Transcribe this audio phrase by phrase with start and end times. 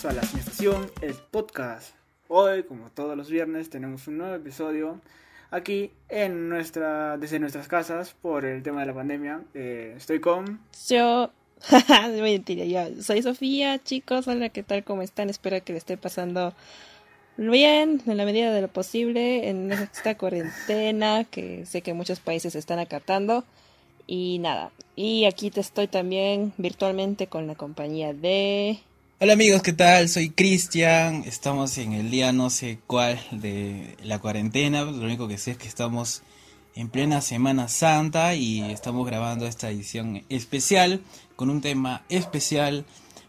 [0.00, 1.94] Bienvenidos a La Sensación, el podcast.
[2.28, 4.98] Hoy, como todos los viernes, tenemos un nuevo episodio
[5.50, 9.42] aquí en nuestra, desde nuestras casas por el tema de la pandemia.
[9.52, 10.60] Eh, estoy con...
[10.88, 11.30] Yo...
[12.22, 14.84] mentira, yo soy Sofía, chicos, hola, ¿qué tal?
[14.84, 15.28] ¿Cómo están?
[15.28, 16.54] Espero que le esté pasando
[17.36, 22.54] bien, en la medida de lo posible, en esta cuarentena que sé que muchos países
[22.54, 23.44] están acatando.
[24.06, 28.80] Y nada, y aquí te estoy también virtualmente con la compañía de...
[29.22, 30.08] Hola amigos, ¿qué tal?
[30.08, 35.36] Soy Cristian, estamos en el día no sé cuál de la cuarentena, lo único que
[35.36, 36.22] sé es que estamos
[36.74, 41.02] en plena Semana Santa y estamos grabando esta edición especial
[41.36, 42.86] con un tema especial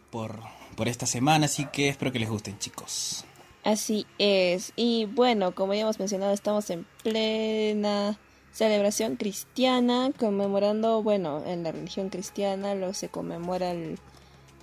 [0.08, 0.40] por,
[0.76, 3.26] por esta semana, así que espero que les gusten chicos.
[3.62, 8.18] Así es, y bueno, como ya hemos mencionado, estamos en plena
[8.50, 13.74] celebración cristiana, conmemorando, bueno, en la religión cristiana lo se conmemora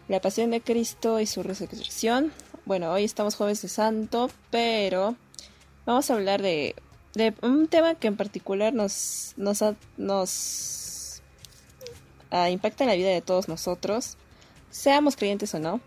[0.10, 2.34] la pasión de Cristo y su resurrección.
[2.66, 5.16] Bueno, hoy estamos jueves de santo, pero
[5.86, 6.76] vamos a hablar de,
[7.14, 9.36] de un tema que en particular nos,
[12.32, 14.18] ah, impacta en la vida de todos nosotros,
[14.72, 15.80] seamos creyentes o no,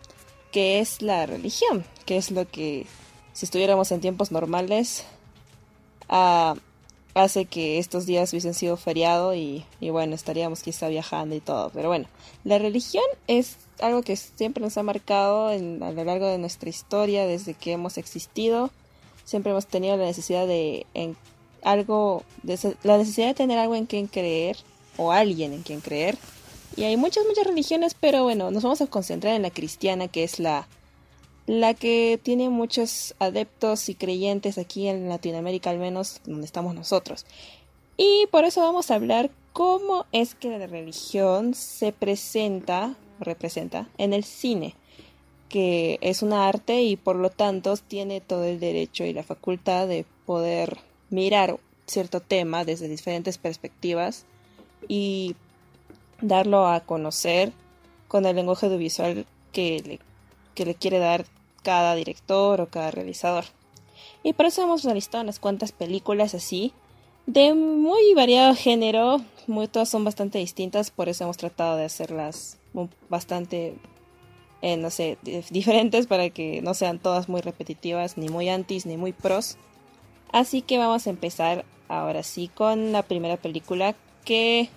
[0.52, 2.86] que es la religión, que es lo que
[3.32, 5.04] si estuviéramos en tiempos normales,
[6.08, 6.54] ah,
[7.14, 11.70] hace que estos días hubiesen sido feriado y, bueno, estaríamos quizá viajando y todo.
[11.70, 12.06] Pero bueno,
[12.44, 16.70] la religión es algo que siempre nos ha marcado en, a lo largo de nuestra
[16.70, 18.70] historia, desde que hemos existido.
[19.24, 21.16] Siempre hemos tenido la necesidad de en
[21.62, 24.56] algo, de, la necesidad de tener algo en quien creer
[24.96, 26.16] o alguien en quien creer.
[26.76, 30.24] Y hay muchas, muchas religiones, pero bueno, nos vamos a concentrar en la cristiana, que
[30.24, 30.66] es la,
[31.46, 37.26] la que tiene muchos adeptos y creyentes aquí en Latinoamérica, al menos donde estamos nosotros.
[37.96, 44.12] Y por eso vamos a hablar cómo es que la religión se presenta, representa en
[44.12, 44.74] el cine,
[45.48, 49.86] que es una arte y por lo tanto tiene todo el derecho y la facultad
[49.86, 50.78] de poder
[51.10, 54.24] mirar cierto tema desde diferentes perspectivas
[54.88, 55.36] y
[56.22, 57.52] darlo a conocer
[58.08, 59.98] con el lenguaje audiovisual que le
[60.54, 61.26] que le quiere dar
[61.62, 63.44] cada director o cada realizador.
[64.22, 66.72] Y por eso hemos realizado unas cuantas películas así,
[67.26, 72.58] de muy variado género, muy, todas son bastante distintas, por eso hemos tratado de hacerlas
[73.08, 73.74] bastante,
[74.60, 75.18] eh, no sé,
[75.50, 79.56] diferentes para que no sean todas muy repetitivas, ni muy antis, ni muy pros.
[80.32, 84.70] Así que vamos a empezar ahora sí con la primera película que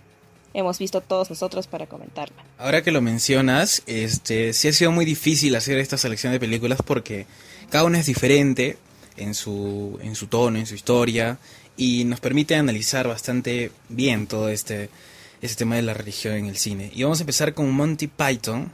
[0.56, 2.44] hemos visto todos nosotros para comentarla.
[2.58, 6.80] Ahora que lo mencionas, este sí ha sido muy difícil hacer esta selección de películas
[6.84, 7.28] porque
[7.70, 8.78] cada una es diferente
[9.18, 11.38] en su, en su tono, en su historia,
[11.78, 14.90] y nos permite analizar bastante bien todo este,
[15.42, 16.90] este tema de la religión en el cine.
[16.96, 18.72] Y vamos a empezar con Monty Python,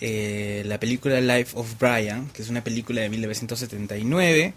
[0.00, 4.54] eh, la película Life of Brian, que es una película de 1979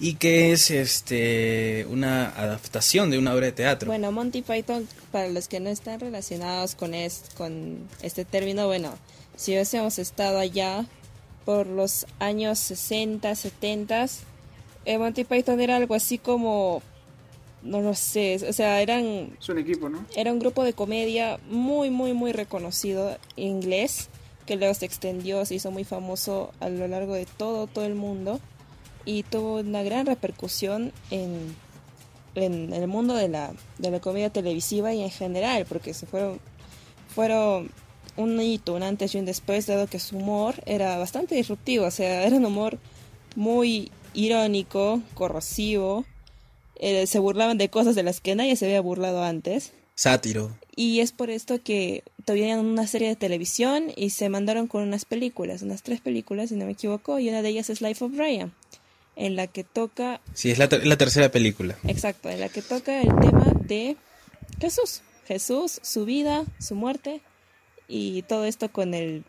[0.00, 3.86] y que es este una adaptación de una obra de teatro.
[3.86, 6.92] Bueno, Monty Python, para los que no están relacionados con,
[7.36, 8.94] con este término, bueno,
[9.36, 10.84] si hubiésemos estado allá
[11.44, 14.06] por los años 60, 70,
[14.86, 16.82] eh, Monty Python era algo así como,
[17.62, 19.36] no lo sé, o sea, eran...
[19.38, 20.04] Es un equipo, ¿no?
[20.16, 24.08] Era un grupo de comedia muy, muy, muy reconocido inglés,
[24.46, 27.94] que luego se extendió, se hizo muy famoso a lo largo de todo, todo el
[27.94, 28.40] mundo
[29.04, 31.54] y tuvo una gran repercusión en,
[32.34, 36.40] en, el mundo de la, de la comedia televisiva y en general, porque se fueron,
[37.14, 37.70] fueron
[38.16, 41.90] un hito, un antes y un después, dado que su humor era bastante disruptivo, o
[41.90, 42.78] sea, era un humor
[43.36, 46.04] muy irónico, corrosivo,
[46.76, 49.72] eh, se burlaban de cosas de las que nadie se había burlado antes.
[49.96, 50.56] Sátiro.
[50.76, 55.04] Y es por esto que tuvieron una serie de televisión y se mandaron con unas
[55.04, 58.12] películas, unas tres películas, si no me equivoco, y una de ellas es Life of
[58.12, 58.52] Brian
[59.16, 60.20] en la que toca...
[60.32, 61.76] Sí, es la, la tercera película.
[61.86, 63.96] Exacto, en la que toca el tema de
[64.60, 65.02] Jesús.
[65.26, 67.22] Jesús, su vida, su muerte
[67.88, 69.24] y todo esto con el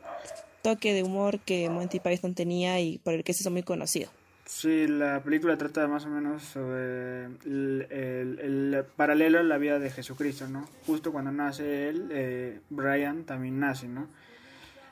[0.61, 4.09] toque de humor que Monty Python tenía y por el que se hizo muy conocido.
[4.45, 9.89] Sí, la película trata más o menos sobre el, el, paralelo a la vida de
[9.89, 10.69] Jesucristo, ¿no?
[10.85, 14.07] Justo cuando nace él, eh, Brian también nace, ¿no?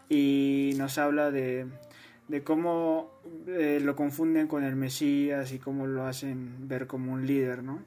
[0.10, 1.68] Y nos habla de,
[2.34, 3.12] de cómo
[3.46, 7.84] eh, lo confunden con el Mesías y cómo lo hacen ver como un líder, ¿no?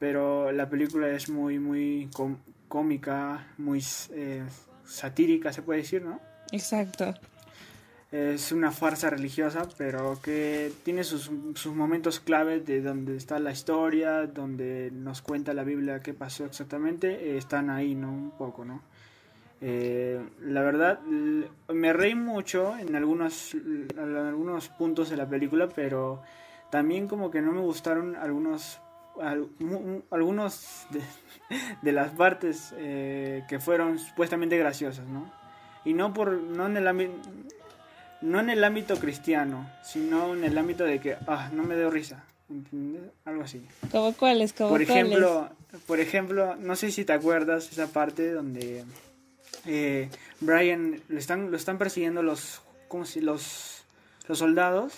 [0.00, 2.10] Pero la película es muy, muy
[2.66, 4.42] cómica, muy eh,
[4.84, 6.18] satírica, se puede decir, ¿no?
[6.50, 7.14] Exacto.
[8.10, 13.52] Es una farsa religiosa, pero que tiene sus, sus momentos claves de donde está la
[13.52, 18.10] historia, donde nos cuenta la Biblia qué pasó exactamente, están ahí, ¿no?
[18.10, 18.82] Un poco, ¿no?
[19.60, 26.22] Eh, la verdad, me reí mucho en algunos, en algunos puntos de la película, pero
[26.70, 28.80] también como que no me gustaron algunos
[30.10, 30.86] algunos
[31.82, 35.30] de, las partes eh, que fueron supuestamente graciosas, ¿no?
[35.84, 37.12] Y no por no en el ámbito
[38.22, 41.90] no en el ámbito cristiano, sino en el ámbito de que ah, no me dio
[41.90, 42.24] risa.
[43.24, 43.66] Algo así.
[43.90, 44.52] ¿Como cuáles?
[44.52, 45.50] Como por ejemplo,
[45.86, 48.84] por ejemplo, no sé si te acuerdas esa parte donde
[49.66, 50.08] eh,
[50.40, 53.84] Brian lo están lo están persiguiendo los como si los
[54.28, 54.92] los soldados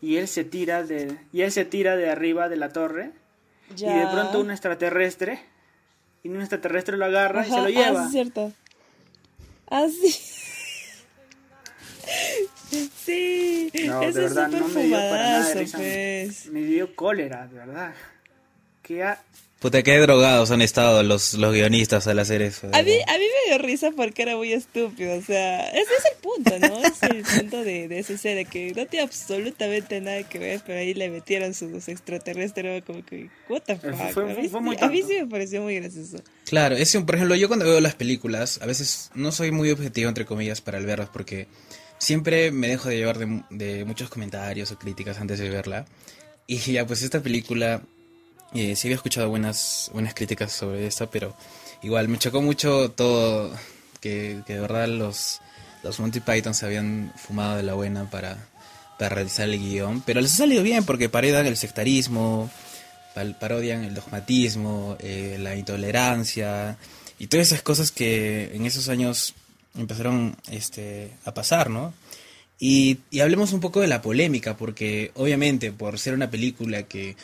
[0.00, 3.12] y él se tira de y él se tira de arriba de la torre
[3.76, 5.40] y de pronto un extraterrestre
[6.22, 8.02] y un extraterrestre lo agarra y se lo lleva.
[8.02, 8.52] Ah, es cierto.
[9.68, 10.14] Ah, sí.
[13.86, 16.46] No, de verdad no me dio para nada pues.
[16.46, 17.94] Me dio cólera, de verdad.
[18.82, 19.04] Qué
[19.62, 22.66] Puta, qué drogados han estado los, los guionistas al hacer eso.
[22.72, 25.16] A mí, a mí me dio risa porque era muy estúpido.
[25.16, 26.84] O sea, ese es el punto, ¿no?
[26.84, 30.80] es el punto de, de esa serie que no tiene absolutamente nada que ver, pero
[30.80, 32.82] ahí le metieron sus extraterrestres.
[32.82, 34.18] Como que, ¿what the fuck?
[34.18, 36.16] a, mí, sí me pareció muy gracioso.
[36.44, 39.70] Claro, es un, por ejemplo, yo cuando veo las películas, a veces no soy muy
[39.70, 41.46] objetivo, entre comillas, para el verlas porque
[41.98, 45.84] siempre me dejo de llevar de, de muchos comentarios o críticas antes de verla.
[46.48, 47.82] Y ya, pues esta película
[48.54, 51.34] eh, sí había escuchado buenas, buenas críticas sobre esta, pero
[51.82, 53.50] igual me chocó mucho todo,
[54.00, 55.40] que, de verdad los,
[55.82, 58.36] los Monty Python se habían fumado de la buena para,
[58.98, 62.50] para realizar el guion, pero les ha salido bien porque parodian el sectarismo,
[63.40, 66.76] parodian el dogmatismo, eh, la intolerancia
[67.18, 69.34] y todas esas cosas que en esos años
[69.76, 71.94] empezaron este, a pasar, ¿no?
[72.58, 77.16] Y, y hablemos un poco de la polémica, porque obviamente por ser una película que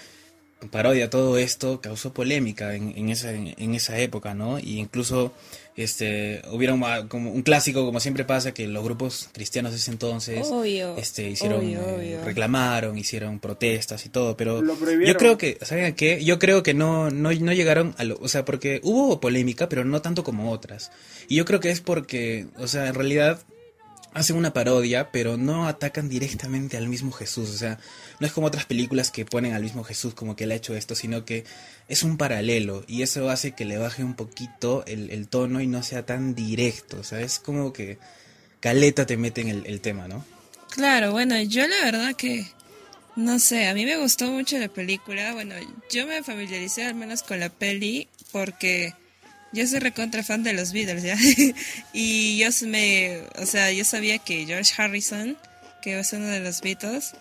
[0.71, 4.59] parodia todo esto causó polémica en, en, esa, en, esa época, ¿no?
[4.59, 5.33] Y incluso
[5.77, 10.45] este hubieron como un clásico como siempre pasa que los grupos cristianos de ese entonces
[10.97, 16.41] este hicieron eh, reclamaron hicieron protestas y todo pero yo creo que saben qué yo
[16.41, 20.03] creo que no no no llegaron a lo o sea porque hubo polémica pero no
[20.03, 20.91] tanto como otras.
[21.29, 23.41] Y yo creo que es porque o sea en realidad
[24.15, 27.51] hacen una parodia, pero no atacan directamente al mismo Jesús.
[27.51, 27.79] O sea,
[28.21, 30.75] no es como otras películas que ponen al mismo Jesús como que él ha hecho
[30.75, 31.45] esto, sino que
[31.89, 32.85] es un paralelo.
[32.87, 36.99] Y eso hace que le baje un poquito el, tono y no sea tan directo.
[37.01, 37.99] O sea, es como que
[38.61, 40.25] caleta te mete en el, el tema, ¿no?
[40.71, 42.47] Claro, bueno, yo la verdad que.
[43.17, 45.33] No sé, a mí me gustó mucho la película.
[45.33, 45.57] Bueno,
[45.91, 48.95] yo me familiaricé al menos con la peli porque
[49.53, 51.17] yo soy recontra fan de los Beatles, ¿ya?
[51.93, 55.37] y yo me, o sea, yo sabía que George Harrison,
[55.81, 57.15] que es uno de los Beatles,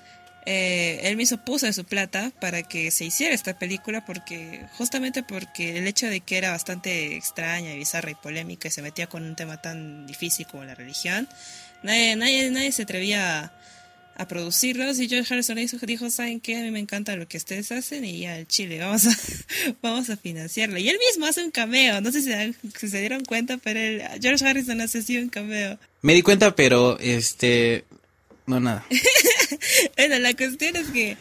[0.49, 5.21] eh, él mismo puso de su plata para que se hiciera esta película porque justamente
[5.21, 9.23] porque el hecho de que era bastante extraña, bizarra y polémica y se metía con
[9.23, 11.27] un tema tan difícil como la religión,
[11.83, 13.51] nadie, nadie, nadie se atrevía
[14.17, 16.57] a producirlos y George Harrison dijo, ¿saben qué?
[16.57, 19.11] A mí me encanta lo que ustedes hacen y ya el Chile, vamos a,
[19.81, 20.79] vamos a financiarlo.
[20.79, 23.79] Y él mismo hace un cameo, no sé si, se dieron cuenta, pero
[24.19, 25.77] George Harrison hace así un cameo.
[26.01, 27.85] Me di cuenta, pero este...
[28.47, 28.85] No, nada.
[29.97, 31.17] bueno, la cuestión es que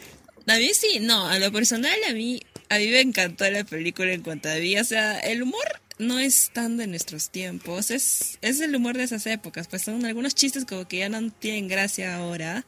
[0.47, 4.11] a mí sí, no, a lo personal a mí, a mí me encantó la película
[4.11, 8.61] en cuanto a o sea, el humor no es tan de nuestros tiempos, es, es
[8.61, 12.15] el humor de esas épocas, pues son algunos chistes como que ya no tienen gracia
[12.15, 12.65] ahora,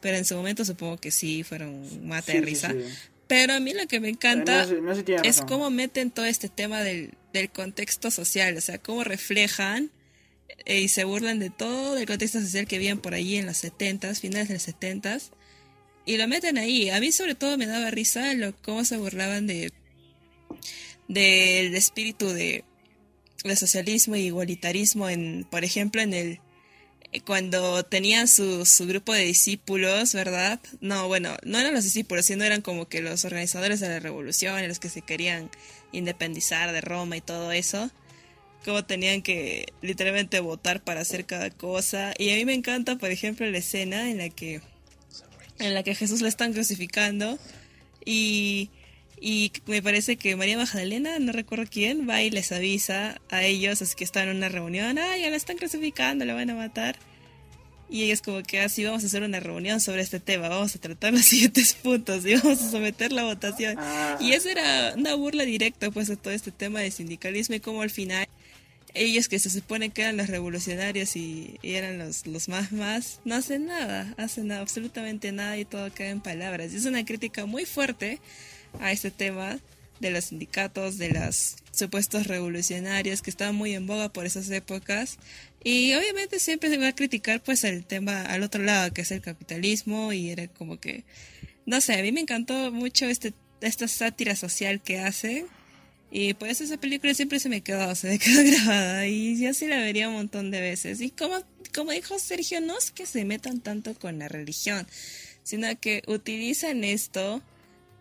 [0.00, 2.74] pero en su momento supongo que sí fueron mate de risa.
[3.26, 4.66] Pero a mí lo que me encanta
[5.22, 9.90] es cómo meten todo este tema del, del contexto social, o sea, cómo reflejan
[10.64, 13.58] eh, y se burlan de todo el contexto social que vivían por allí en los
[13.58, 15.18] 70 finales de los 70
[16.06, 16.88] y lo meten ahí.
[16.88, 19.70] A mí sobre todo me daba risa lo cómo se burlaban de
[21.06, 22.64] del espíritu de,
[23.44, 26.40] de socialismo y igualitarismo en, por ejemplo, en el
[27.24, 30.60] cuando tenían su, su grupo de discípulos, ¿verdad?
[30.80, 34.66] No, bueno, no eran los discípulos, sino eran como que los organizadores de la revolución,
[34.68, 35.50] los que se querían
[35.92, 37.90] independizar de Roma y todo eso.
[38.64, 42.12] Como tenían que literalmente votar para hacer cada cosa.
[42.18, 44.60] Y a mí me encanta, por ejemplo, la escena en la que
[45.58, 47.38] en la que Jesús le están crucificando
[48.04, 48.70] y
[49.20, 53.82] y me parece que María Magdalena, no recuerdo quién, va y les avisa a ellos,
[53.82, 56.96] así que están en una reunión, ah, ya la están crucificando, la van a matar.
[57.90, 60.74] Y ellos como que así ah, vamos a hacer una reunión sobre este tema, vamos
[60.76, 63.76] a tratar los siguientes puntos y vamos a someter la votación.
[63.78, 64.18] Ah.
[64.20, 67.82] Y eso era una burla directa pues a todo este tema de sindicalismo y como
[67.82, 68.28] al final
[68.94, 73.34] ellos que se supone que eran los revolucionarios y, eran los, los más más, no
[73.34, 76.72] hacen nada, hacen absolutamente nada y todo queda en palabras.
[76.72, 78.20] Y es una crítica muy fuerte
[78.80, 79.58] a este tema
[80.00, 85.18] de los sindicatos, de los supuestos revolucionarios que estaban muy en boga por esas épocas.
[85.62, 89.10] Y obviamente siempre se va a criticar pues el tema al otro lado, que es
[89.10, 91.04] el capitalismo, y era como que,
[91.66, 95.46] no sé, a mí me encantó mucho este, esta sátira social que hace.
[96.10, 99.52] Y por eso esa película siempre se me quedó, se me quedó grabada y yo
[99.52, 101.00] sí la vería un montón de veces.
[101.00, 101.36] Y como,
[101.74, 104.86] como dijo Sergio, no es que se metan tanto con la religión,
[105.42, 107.42] sino que utilizan esto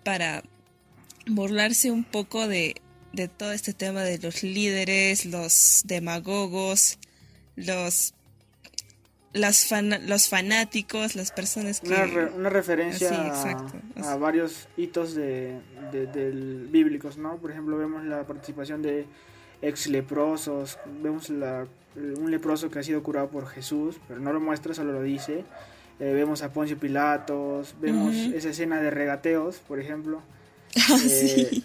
[0.03, 0.43] para
[1.29, 2.75] burlarse un poco de,
[3.13, 7.00] de todo este tema de los líderes, los demagogos,
[7.55, 8.13] los
[9.34, 9.72] las
[10.07, 11.89] los fanáticos, las personas que...
[12.36, 13.12] Una, referencia
[13.96, 15.60] a, varios hitos de,
[15.91, 17.38] del bíblicos, ¿no?
[17.38, 19.05] Por ejemplo, vemos la participación de
[19.62, 24.39] ex leprosos, vemos la, un leproso que ha sido curado por Jesús, pero no lo
[24.39, 25.43] muestra, solo lo dice.
[26.00, 30.22] Eh, vemos a Poncio Pilatos, vemos esa escena de regateos, por ejemplo.
[31.10, 31.63] Eh,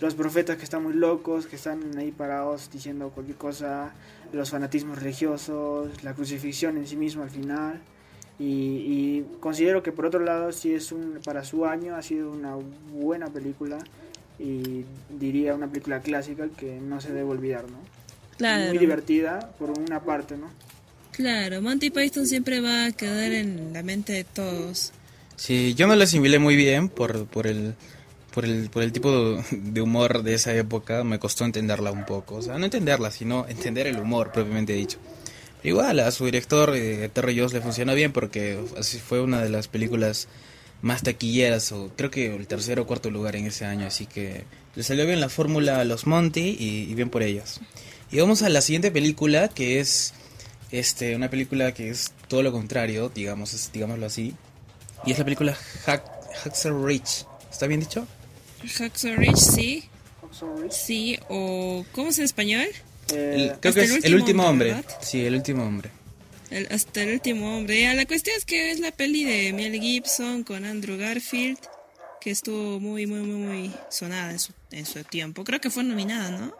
[0.00, 3.92] los profetas que están muy locos, que están ahí parados diciendo cualquier cosa,
[4.32, 7.80] los fanatismos religiosos, la crucifixión en sí mismo al final.
[8.38, 12.56] Y, considero que por otro lado, si es un, para su año, ha sido una
[12.90, 13.78] buena película
[14.38, 17.78] y diría una película clásica que no se debe olvidar, ¿no?
[18.68, 20.50] Muy divertida por una parte, ¿no?
[21.12, 24.92] Claro, Monty Python siempre va a quedar en la mente de todos.
[25.36, 27.74] Sí, yo no la asimilé muy bien por, por el
[28.32, 32.36] por el, por el tipo de humor de esa época me costó entenderla un poco.
[32.36, 34.98] O sea, no entenderla, sino entender el humor propiamente dicho.
[35.62, 39.50] igual a su director, eh, Terry Jones, le funcionó bien porque así fue una de
[39.50, 40.28] las películas
[40.82, 43.86] más taquilleras, o creo que el tercer o cuarto lugar en ese año.
[43.86, 44.44] Así que
[44.74, 47.60] le salió bien la fórmula a los Monty y, bien por ellos.
[48.10, 50.14] Y vamos a la siguiente película, que es
[50.72, 54.34] este una película que es todo lo contrario, digamos, digámoslo así.
[55.04, 56.04] Y es la película Hack,
[56.42, 57.26] Hacksaw Ridge.
[57.50, 58.06] ¿Está bien dicho?
[58.68, 59.88] Hacksaw Ridge, sí.
[60.70, 62.66] Sí, o ¿cómo es en español?
[63.12, 64.84] Eh, creo que es el último hombre.
[65.00, 65.90] Sí, el último hombre.
[66.70, 67.80] hasta el último hombre.
[67.80, 71.58] Ya, la cuestión es que es la peli de Mel Gibson con Andrew Garfield,
[72.20, 75.42] que estuvo muy, muy, muy, muy sonada en su, en su tiempo.
[75.42, 76.54] Creo que fue nominada, ¿no?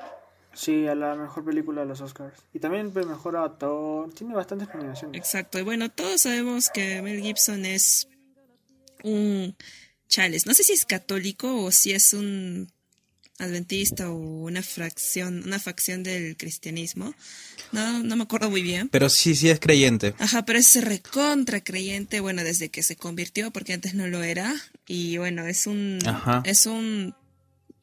[0.52, 2.34] Sí, a la mejor película de los Oscars.
[2.52, 4.12] Y también fue mejor actor.
[4.14, 5.16] Tiene bastantes nominaciones.
[5.16, 5.58] Exacto.
[5.58, 8.08] Y bueno, todos sabemos que Mel Gibson es
[9.04, 9.56] un
[10.10, 10.44] Chales.
[10.44, 12.70] No sé si es católico o si es un
[13.38, 17.14] adventista o una fracción, una facción del cristianismo.
[17.72, 18.88] No, no me acuerdo muy bien.
[18.88, 20.14] Pero sí, sí es creyente.
[20.18, 24.54] Ajá, pero es recontra creyente, bueno, desde que se convirtió, porque antes no lo era.
[24.86, 25.98] Y bueno, es un,
[26.44, 27.14] es un,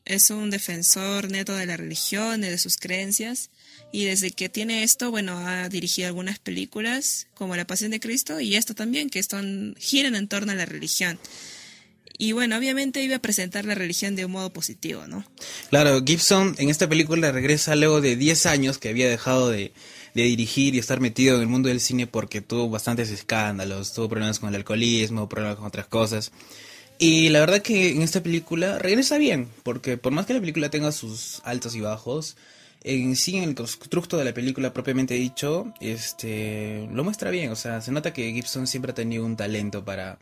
[0.05, 3.50] es un defensor neto de la religión y de sus creencias.
[3.91, 8.41] Y desde que tiene esto, bueno, ha dirigido algunas películas como La Pasión de Cristo
[8.41, 11.17] y esto también, que están, giran en torno a la religión.
[12.17, 15.24] Y bueno, obviamente iba a presentar la religión de un modo positivo, ¿no?
[15.69, 19.71] Claro, Gibson en esta película regresa luego de 10 años que había dejado de,
[20.13, 24.39] dirigir y estar metido en el mundo del cine porque tuvo bastantes escándalos, tuvo problemas
[24.39, 26.31] con el alcoholismo, problemas con otras cosas.
[26.97, 30.71] Y la verdad que en esta película regresa bien, porque por más que la película
[30.71, 32.36] tenga sus altos y bajos,
[32.83, 37.55] en sí en el constructo de la película propiamente dicho, este lo muestra bien, o
[37.55, 40.17] sea, se nota que Gibson siempre ha tenido un talento para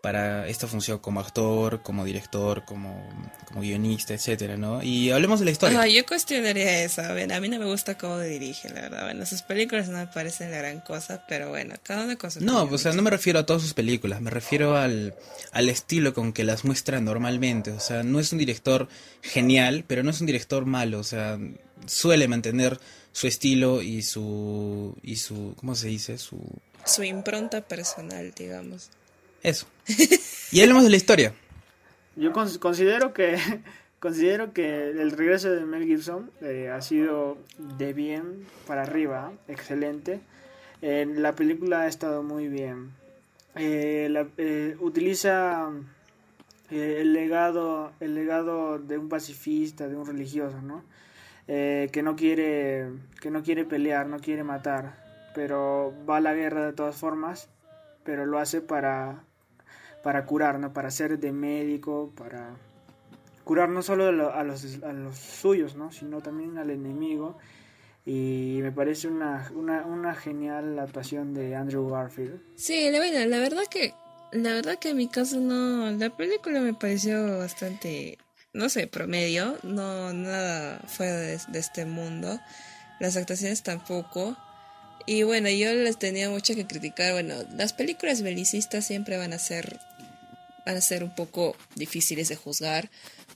[0.00, 3.08] para esta función como actor, como director, como,
[3.46, 4.82] como guionista, etcétera, ¿no?
[4.82, 5.78] Y hablemos de la historia.
[5.78, 7.02] No, yo cuestionaría eso.
[7.02, 9.04] A, a mí no me gusta cómo dirige, la verdad.
[9.04, 12.40] Bueno, sus películas no me parecen la gran cosa, pero bueno, cada una cosa.
[12.40, 15.14] No, o sea, no me refiero a todas sus películas, me refiero al,
[15.52, 17.72] al estilo con que las muestra normalmente.
[17.72, 18.88] O sea, no es un director
[19.22, 21.00] genial, pero no es un director malo.
[21.00, 21.38] O sea,
[21.86, 22.78] suele mantener
[23.12, 26.18] su estilo y su y su ¿cómo se dice?
[26.18, 26.40] su
[26.84, 28.90] su impronta personal, digamos.
[29.42, 29.66] Eso.
[30.50, 31.34] Y hablemos de la historia.
[32.16, 33.38] Yo considero que
[34.00, 40.20] considero que el regreso de Mel Gibson eh, ha sido de bien para arriba, excelente.
[40.80, 42.92] la película ha estado muy bien.
[43.56, 45.70] Eh, eh, utiliza
[46.70, 50.82] el legado el legado de un pacifista, de un religioso, ¿no?
[51.46, 52.90] que no quiere
[53.22, 55.02] que no quiere pelear, no quiere matar,
[55.34, 57.48] pero va a la guerra de todas formas,
[58.04, 59.24] pero lo hace para
[60.08, 60.72] para curar, ¿no?
[60.72, 62.56] Para ser de médico, para
[63.44, 65.92] curar no solo a los, a los suyos, ¿no?
[65.92, 67.36] Sino también al enemigo.
[68.06, 72.40] Y me parece una, una, una genial actuación de Andrew Garfield.
[72.56, 73.92] Sí, la verdad, la verdad que
[74.32, 78.16] la verdad que en mi caso no, la película me pareció bastante,
[78.54, 82.40] no sé, promedio, no nada fuera de, de este mundo,
[82.98, 84.38] las actuaciones tampoco,
[85.08, 87.14] y bueno, yo les tenía mucho que criticar.
[87.14, 89.80] Bueno, las películas belicistas siempre van a ser
[90.66, 92.90] van a ser un poco difíciles de juzgar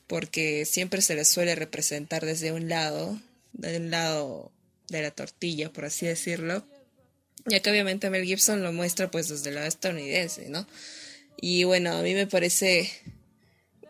[0.06, 3.18] porque siempre se le suele representar desde un lado,
[3.52, 4.52] de un lado
[4.88, 6.64] de la tortilla, por así decirlo.
[7.46, 10.66] Y acá obviamente Mel Gibson lo muestra pues desde el lado estadounidense, ¿no?
[11.40, 12.90] Y bueno, a mí me parece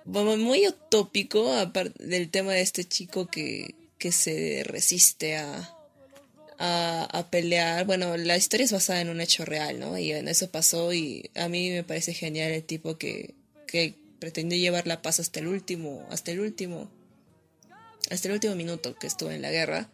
[0.04, 5.76] muy utópico aparte del tema de este chico que, que se resiste a,
[6.58, 7.86] a, pelear.
[7.86, 9.98] Bueno, la historia es basada en un hecho real, ¿no?
[9.98, 13.34] Y eso pasó y a mí me parece genial el tipo que,
[13.66, 16.88] que pretendió llevar la paz hasta el último, hasta el último,
[18.10, 19.88] hasta el último minuto que estuvo en la guerra.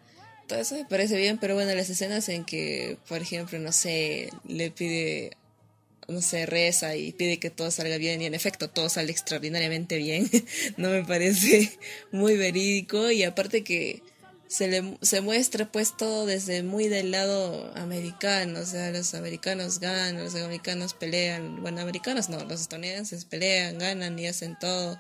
[0.47, 4.31] Todo eso me parece bien, pero bueno, las escenas en que, por ejemplo, no sé,
[4.47, 5.37] le pide,
[6.09, 9.97] no sé, reza y pide que todo salga bien y en efecto todo sale extraordinariamente
[9.99, 10.29] bien,
[10.77, 11.79] no me parece
[12.12, 14.03] muy verídico y aparte que
[14.49, 19.78] se, le, se muestra pues todo desde muy del lado americano, o sea, los americanos
[19.78, 24.99] ganan, los americanos pelean, bueno, americanos no, los estadounidenses pelean, ganan y hacen todo.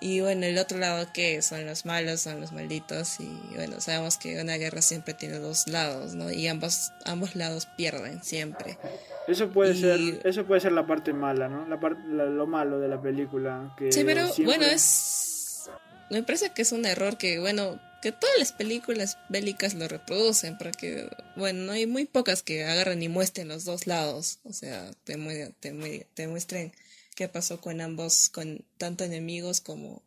[0.00, 4.16] Y bueno, el otro lado que son los malos, son los malditos y bueno, sabemos
[4.16, 6.30] que una guerra siempre tiene dos lados, ¿no?
[6.30, 8.78] Y ambos ambos lados pierden siempre.
[9.26, 11.66] Eso puede ser eso puede ser la parte mala, ¿no?
[11.66, 15.68] La parte lo malo de la película que Sí, pero bueno, es
[16.10, 20.56] me parece que es un error que bueno, que todas las películas bélicas lo reproducen,
[20.58, 24.90] porque, bueno, no hay muy pocas que agarren y muestren los dos lados, o sea,
[25.04, 25.16] te,
[25.60, 26.72] te, te muestren
[27.14, 30.02] qué pasó con ambos, con tanto enemigos como,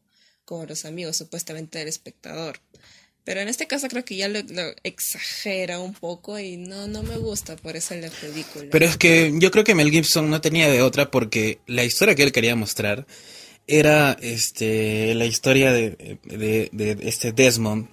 [0.45, 2.59] como los amigos, supuestamente del espectador.
[3.23, 4.39] Pero en este caso creo que ya lo,
[4.83, 8.67] exagera un poco y no, no me gusta por eso la película.
[8.71, 12.15] Pero es que yo creo que Mel Gibson no tenía de otra porque la historia
[12.15, 13.05] que él quería mostrar
[13.71, 17.87] era este, la historia de, de, este Desmond,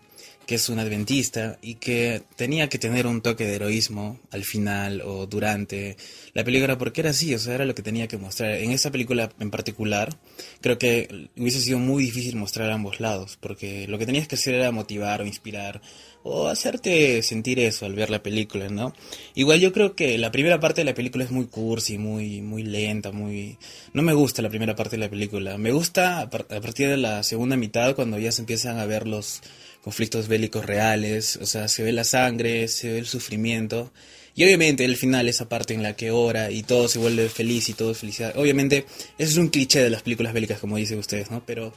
[0.48, 5.02] que es un adventista y que tenía que tener un toque de heroísmo al final
[5.02, 5.98] o durante
[6.32, 8.52] la película porque era así, o sea, era lo que tenía que mostrar.
[8.52, 10.16] En esta película en particular,
[10.62, 14.54] creo que hubiese sido muy difícil mostrar ambos lados, porque lo que tenías que hacer
[14.54, 15.82] era motivar o inspirar
[16.22, 18.94] o hacerte sentir eso al ver la película, ¿no?
[19.34, 22.62] Igual yo creo que la primera parte de la película es muy cursi, muy, muy
[22.62, 23.58] lenta, muy...
[23.92, 25.58] No me gusta la primera parte de la película.
[25.58, 29.42] Me gusta a partir de la segunda mitad cuando ya se empiezan a ver los
[29.82, 33.92] conflictos bélicos reales, o sea, se ve la sangre, se ve el sufrimiento.
[34.34, 37.68] Y obviamente el final, esa parte en la que ora y todo se vuelve feliz
[37.68, 38.36] y todo es felicidad.
[38.36, 38.86] Obviamente,
[39.18, 41.42] eso es un cliché de las películas bélicas, como dicen ustedes, ¿no?
[41.44, 41.72] Pero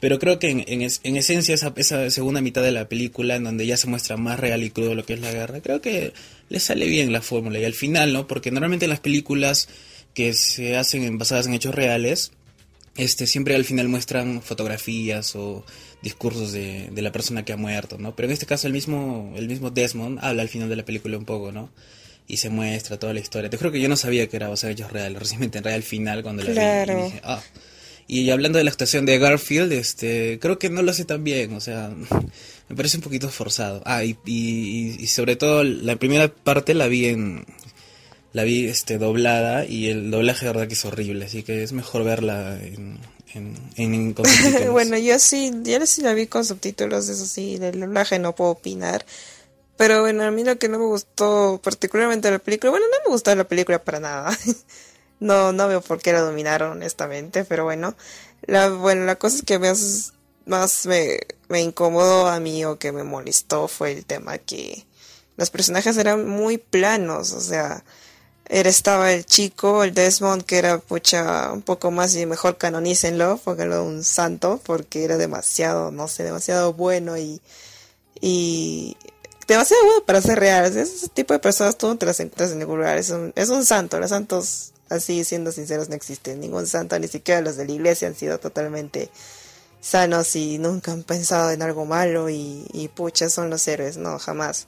[0.00, 3.66] pero creo que en, en, esencia esa, esa, segunda mitad de la película, en donde
[3.66, 6.14] ya se muestra más real y crudo lo que es la guerra, creo que
[6.48, 7.58] le sale bien la fórmula.
[7.58, 8.26] Y al final, ¿no?
[8.26, 9.68] Porque normalmente las películas
[10.14, 12.32] que se hacen basadas en hechos reales,
[12.96, 15.64] este, siempre al final muestran fotografías o
[16.02, 18.16] discursos de, de, la persona que ha muerto, ¿no?
[18.16, 21.16] Pero en este caso el mismo, el mismo Desmond habla al final de la película
[21.16, 21.70] un poco, ¿no?
[22.26, 23.50] Y se muestra toda la historia.
[23.50, 25.72] Te creo que yo no sabía que era basada en hechos reales, recién me enteré
[25.72, 27.42] al final cuando la vi y dije, ah,
[28.12, 31.54] y hablando de la actuación de Garfield, este, creo que no lo hace tan bien,
[31.54, 31.94] o sea,
[32.68, 33.82] me parece un poquito forzado.
[33.86, 37.44] Ah, y, y, sobre todo la primera parte la vi en,
[38.32, 41.72] la vi este doblada y el doblaje de verdad que es horrible, así que es
[41.72, 42.98] mejor verla en,
[43.76, 44.70] en, con subtítulos.
[44.70, 48.50] bueno, yo sí, yo sí la vi con subtítulos, eso sí, del doblaje no puedo
[48.52, 49.04] opinar.
[49.76, 53.08] Pero bueno, a mí lo que no me gustó particularmente de la película, bueno, no
[53.08, 54.36] me gustó la película para nada.
[55.20, 57.94] No, no veo por qué la dominaron, honestamente, pero bueno.
[58.46, 60.14] La, bueno, la cosa que más,
[60.46, 61.18] más me,
[61.50, 64.86] me incomodó a mí o que me molestó fue el tema que
[65.36, 67.84] los personajes eran muy planos, o sea,
[68.50, 73.84] estaba el chico, el Desmond, que era pucha, un poco más y mejor canonícenlo, pónganlo
[73.84, 77.40] un santo, porque era demasiado, no sé, demasiado bueno y,
[78.20, 78.96] y
[79.46, 80.76] demasiado bueno para ser real.
[80.76, 83.48] Ese tipo de personas tú no te las encuentras en ningún lugar, es un, es
[83.50, 87.64] un santo, los santos Así, siendo sinceros, no existe ningún santo, ni siquiera los de
[87.64, 89.08] la iglesia han sido totalmente
[89.80, 94.18] sanos y nunca han pensado en algo malo y, y pucha, son los héroes, no,
[94.18, 94.66] jamás.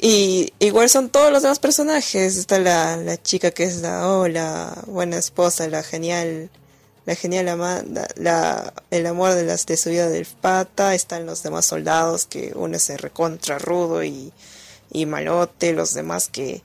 [0.00, 2.36] Y igual son todos los demás personajes.
[2.36, 6.50] Está la, la chica que es la, oh, la buena esposa, la genial,
[7.06, 10.94] la genial amada, la, el amor de, las, de su vida del pata.
[10.94, 14.32] Están los demás soldados que uno se recontra rudo y
[14.92, 16.62] y Malote, los demás que,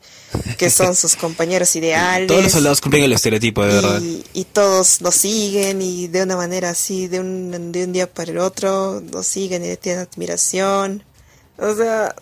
[0.58, 2.28] que son sus compañeros ideales.
[2.28, 4.02] Todos los soldados cumplen el estereotipo, de verdad.
[4.34, 8.32] Y todos lo siguen y de una manera así, de un, de un día para
[8.32, 11.04] el otro, lo siguen y tienen admiración.
[11.58, 12.16] O sea,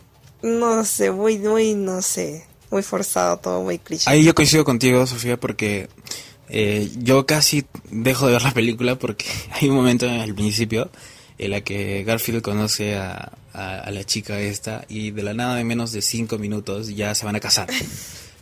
[0.46, 4.10] no sé, muy, muy, no sé, muy forzado todo, muy cliché.
[4.10, 5.90] Ahí yo coincido contigo, Sofía, porque
[6.50, 10.90] eh, yo casi dejo de ver la película porque hay un momento en el principio
[11.38, 15.64] en la que Garfield conoce a, a, la chica esta y de la nada de
[15.64, 17.68] menos de cinco minutos ya se van a casar.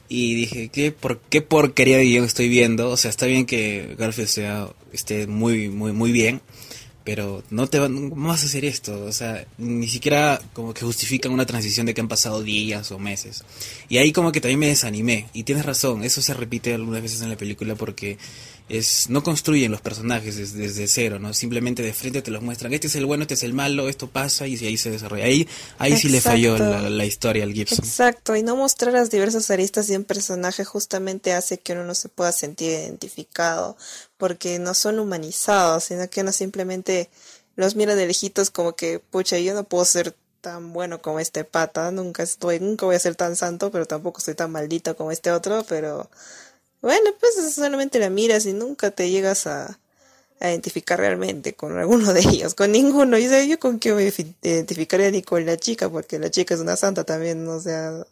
[0.09, 2.89] Y dije, ¿qué, por, ¿qué porquería de guion estoy viendo?
[2.89, 6.41] O sea, está bien que Garfield sea, esté muy, muy, muy bien,
[7.03, 9.03] pero no te van, ¿cómo vas a hacer esto?
[9.05, 12.99] O sea, ni siquiera como que justifican una transición de que han pasado días o
[12.99, 13.43] meses.
[13.89, 15.27] Y ahí como que también me desanimé.
[15.33, 18.17] Y tienes razón, eso se repite algunas veces en la película porque
[18.69, 21.33] es no construyen los personajes desde, cero, ¿no?
[21.33, 24.07] Simplemente de frente te los muestran, este es el bueno, este es el malo, esto
[24.07, 25.25] pasa y ahí se desarrolla.
[25.25, 25.47] Ahí,
[25.77, 27.79] ahí sí le falló la, historia al Gibson.
[27.79, 31.95] Exacto, y no mostrar las diversas aristas de un personaje justamente hace que uno no
[31.95, 33.77] se pueda sentir identificado,
[34.17, 37.09] porque no son humanizados, sino que uno simplemente
[37.55, 41.45] los mira de lejitos como que, pucha, yo no puedo ser tan bueno como este
[41.45, 45.11] pata, nunca estoy, nunca voy a ser tan santo, pero tampoco soy tan maldito como
[45.11, 46.09] este otro, pero
[46.83, 49.79] bueno, pues solamente la miras y nunca te llegas a,
[50.41, 53.17] identificar realmente con alguno de ellos, con ninguno.
[53.17, 56.75] Y yo con qué me identificaría ni con la chica, porque la chica es una
[56.75, 58.05] santa también, o sea,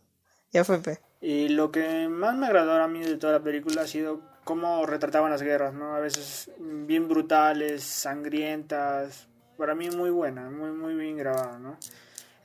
[0.54, 0.80] ya fue.
[1.20, 4.86] Y lo que más me agradó a mí de toda la película ha sido cómo
[4.86, 5.94] retrataban las guerras, ¿no?
[5.94, 9.28] A veces bien brutales, sangrientas.
[9.58, 11.78] Para mí muy buena, muy, muy bien grabada, ¿no?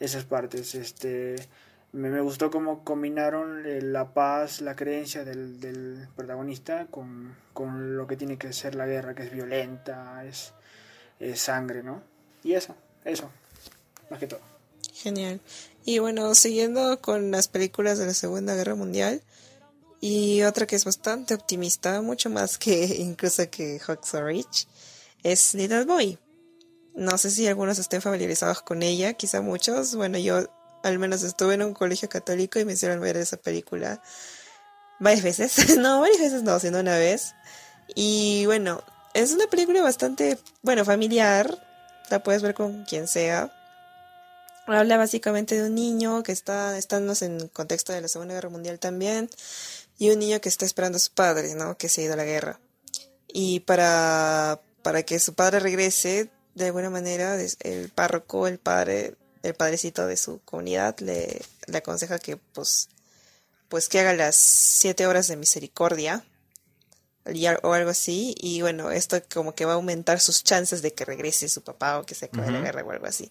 [0.01, 1.37] Esas partes, este
[1.97, 8.07] me, gustó cómo combinaron eh, la paz, la creencia del, del protagonista con, con, lo
[8.07, 10.53] que tiene que ser la guerra, que es violenta, es,
[11.35, 12.03] sangre, ¿no?
[12.45, 13.31] Y eso, eso,
[14.11, 14.41] más que todo.
[14.93, 15.41] Genial.
[15.85, 19.23] Y bueno, siguiendo con las películas de la Segunda Guerra Mundial,
[20.01, 24.69] y otra que es bastante optimista, mucho más que incluso que Hawks Rich,
[25.23, 26.19] es Little Boy.
[26.95, 29.95] No sé si algunos estén familiarizados con ella, quizá muchos.
[29.97, 30.47] Bueno, yo
[30.83, 34.03] al menos estuve en un colegio católico y me hicieron ver esa película
[34.99, 35.77] varias veces.
[35.79, 37.35] no, varias veces no, sino una vez.
[37.95, 38.83] Y bueno,
[39.15, 41.63] es una película bastante, bueno, familiar.
[42.11, 43.53] La puedes ver con quien sea.
[44.67, 48.81] Habla básicamente de un niño que está, estamos en contexto de la Segunda Guerra Mundial
[48.81, 49.31] también,
[49.97, 51.79] y un niño que está esperando a su padre, ¿no?
[51.79, 52.59] Que se ha ido a la guerra.
[53.29, 59.15] Y para, para que su padre regrese, de alguna manera, el párroco, el padre,
[59.47, 62.89] el padrecito de su comunidad le, le aconseja que pues
[63.69, 66.25] pues que haga las siete horas de misericordia
[67.63, 68.35] o algo así.
[68.39, 71.99] Y bueno esto como que va a aumentar sus chances de que regrese su papá
[71.99, 73.31] o que se acabe la guerra o algo así.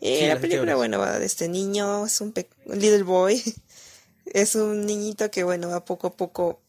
[0.00, 2.34] Eh, la película bueno va de este niño es un,
[2.66, 3.42] little boy.
[4.26, 6.60] Es un niñito que bueno va poco a poco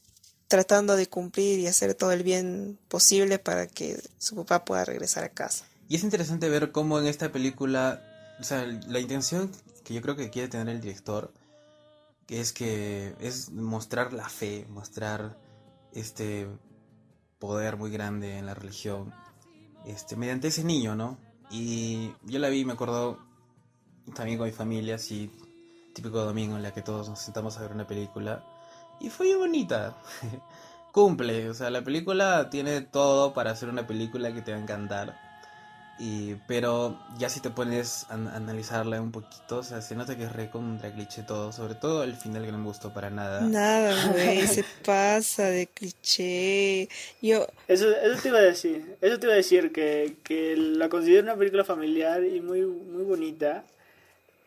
[0.48, 5.24] tratando de cumplir y hacer todo el bien posible para que su papá pueda regresar
[5.24, 5.66] a casa.
[5.90, 8.07] Y es interesante ver cómo en esta película
[8.40, 9.52] o sea, la intención
[9.84, 11.32] que yo creo que quiere tener el director
[12.28, 15.38] es que es mostrar la fe, mostrar
[15.94, 16.48] este
[17.40, 19.14] poder muy grande en la religión,
[19.86, 21.18] este mediante ese niño, ¿no?
[21.50, 23.20] Y yo la vi, me acuerdo
[24.14, 25.32] también con mi familia, así
[25.94, 28.44] típico domingo en la que todos nos sentamos a ver una película
[29.00, 29.96] y fue bonita.
[30.92, 34.62] Cumple, o sea, la película tiene todo para hacer una película que te va a
[34.62, 35.27] encantar.
[36.00, 40.24] Y, pero ya si te pones a, analizarla un poquito, o sea, se nota que
[40.24, 43.42] es re contra cliché todo, sobre todo el final que no me gustó para nada.
[43.42, 46.90] Nada, güey, se pasa de cliché.
[47.22, 47.48] Yo...
[47.68, 51.24] Eso, eso te iba a decir, eso te iba a decir, que, que la considero
[51.24, 53.64] una película familiar y muy, muy bonita,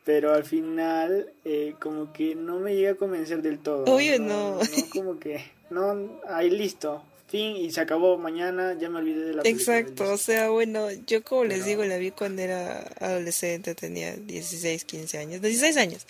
[0.04, 3.84] pero al final eh, como que no me llega a convencer del todo.
[3.84, 4.54] Obvio no.
[4.54, 4.60] no.
[4.92, 9.42] como que, no, ahí listo, fin y se acabó mañana, ya me olvidé de la
[9.42, 9.78] película.
[9.78, 14.84] Exacto, o sea, bueno, yo como les digo, la vi cuando era adolescente, tenía 16,
[14.84, 16.06] 15 años, 16 años.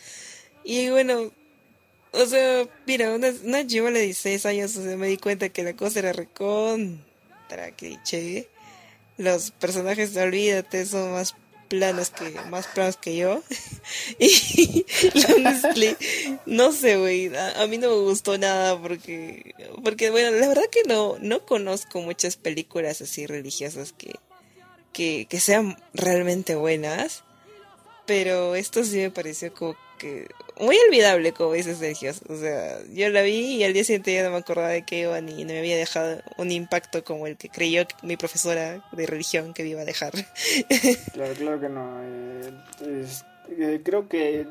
[0.65, 1.31] Y bueno,
[2.13, 5.63] o sea, mira, una, una chivola de 16 años, o sea, me di cuenta que
[5.63, 8.49] la cosa era recontra cliché.
[9.17, 11.35] Los personajes, olvídate, son más
[11.71, 13.43] planos que más planos que yo.
[14.19, 14.85] Y
[16.45, 17.35] no sé güey.
[17.35, 22.03] A, mí no me gustó nada porque porque bueno la verdad que no no conozco
[22.03, 24.17] muchas películas así religiosas que
[24.93, 27.23] que, que sean realmente buenas.
[28.07, 32.13] Pero esto sí me pareció como que muy olvidable, como dice Sergio.
[32.29, 35.01] O sea, yo la vi y al día siguiente ya no me acordaba de qué
[35.01, 39.55] iba ni me había dejado un impacto como el que creyó mi profesora de religión
[39.55, 40.13] que me iba a dejar.
[41.13, 42.01] Claro, claro que no.
[42.03, 43.05] Eh,
[43.51, 44.47] eh, creo que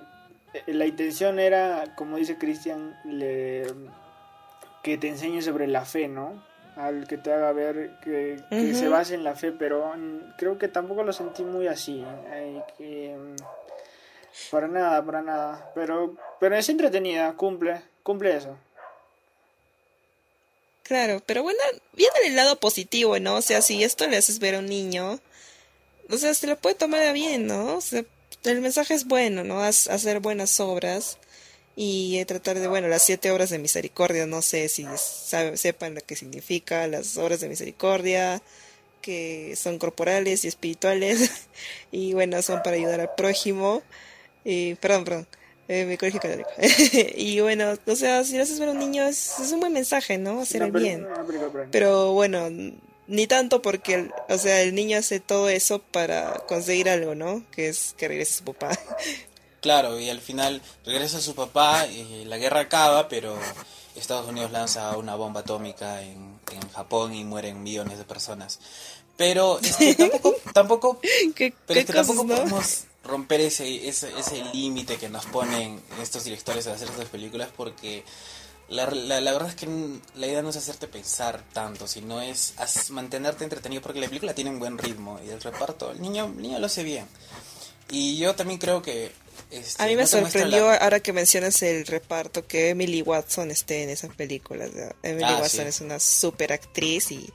[0.67, 2.95] la intención era, como dice Cristian,
[4.83, 6.43] que te enseñe sobre la fe, ¿no?
[6.75, 8.39] Al que te haga ver que,
[8.73, 9.93] se base en la fe, pero
[10.37, 12.03] creo que tampoco lo sentí muy así.
[12.31, 13.15] Eh, que,
[14.51, 15.71] para nada, para nada.
[15.75, 18.57] Pero, pero es entretenida, cumple, cumple eso.
[20.83, 21.59] Claro, pero bueno,
[21.93, 23.35] viene el lado positivo, ¿no?
[23.35, 25.19] O sea, si esto le haces ver a un niño,
[26.09, 27.75] o sea, se lo puede tomar bien, ¿no?
[27.75, 28.03] O sea,
[28.43, 29.61] el mensaje es bueno, ¿no?
[29.61, 31.17] hacer buenas obras
[31.75, 34.85] y tratar de, bueno, las siete obras de misericordia, no sé si
[35.55, 38.41] sepan lo que significa las obras de misericordia,
[39.01, 41.31] que son corporales y espirituales
[41.91, 43.83] y bueno, son para ayudar al prójimo.
[44.43, 45.27] Y, perdón, perdón,
[45.67, 46.49] eh, mi colegio católico.
[47.15, 50.17] y bueno, o sea, si lo haces ver a un niño es, un buen mensaje,
[50.17, 50.41] ¿no?
[50.41, 51.07] Hacer el bien.
[51.71, 52.49] Pero bueno,
[53.07, 57.43] ni tanto porque, o sea, el niño hace todo eso para conseguir algo, ¿no?
[57.51, 58.79] Que es que regrese a su papá.
[59.61, 63.37] Claro, y al final regresa a su papá y la guerra acaba, pero
[63.93, 68.61] Estados Unidos lanza una bomba atómica en, en Japón y mueren millones de personas.
[69.17, 69.59] Pero
[69.97, 71.01] tampoco, tampoco,
[71.67, 76.89] pero tampoco podemos romper ese, ese, ese límite que nos ponen estos directores a hacer
[76.89, 78.03] estas películas porque
[78.69, 79.67] la, la, verdad es que
[80.15, 82.53] la idea no es hacerte pensar tanto, sino es
[82.91, 86.41] mantenerte entretenido porque la película tiene un buen ritmo y el reparto, el niño, el
[86.41, 87.07] niño lo hace bien.
[87.89, 89.11] Y yo también creo que
[89.79, 94.13] a mí me sorprendió ahora que mencionas el reparto que Emily Watson esté en esas
[94.13, 94.69] películas.
[95.01, 97.33] Emily ah, Watson es una super actriz y,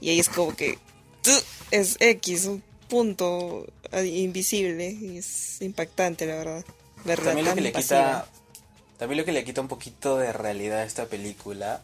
[0.00, 0.78] y ahí es como que
[1.70, 2.62] es X, un
[2.92, 3.66] punto
[4.04, 6.64] invisible y es impactante la verdad.
[7.24, 8.26] también lo que le quita
[8.98, 11.82] también lo que le quita un poquito de realidad a esta película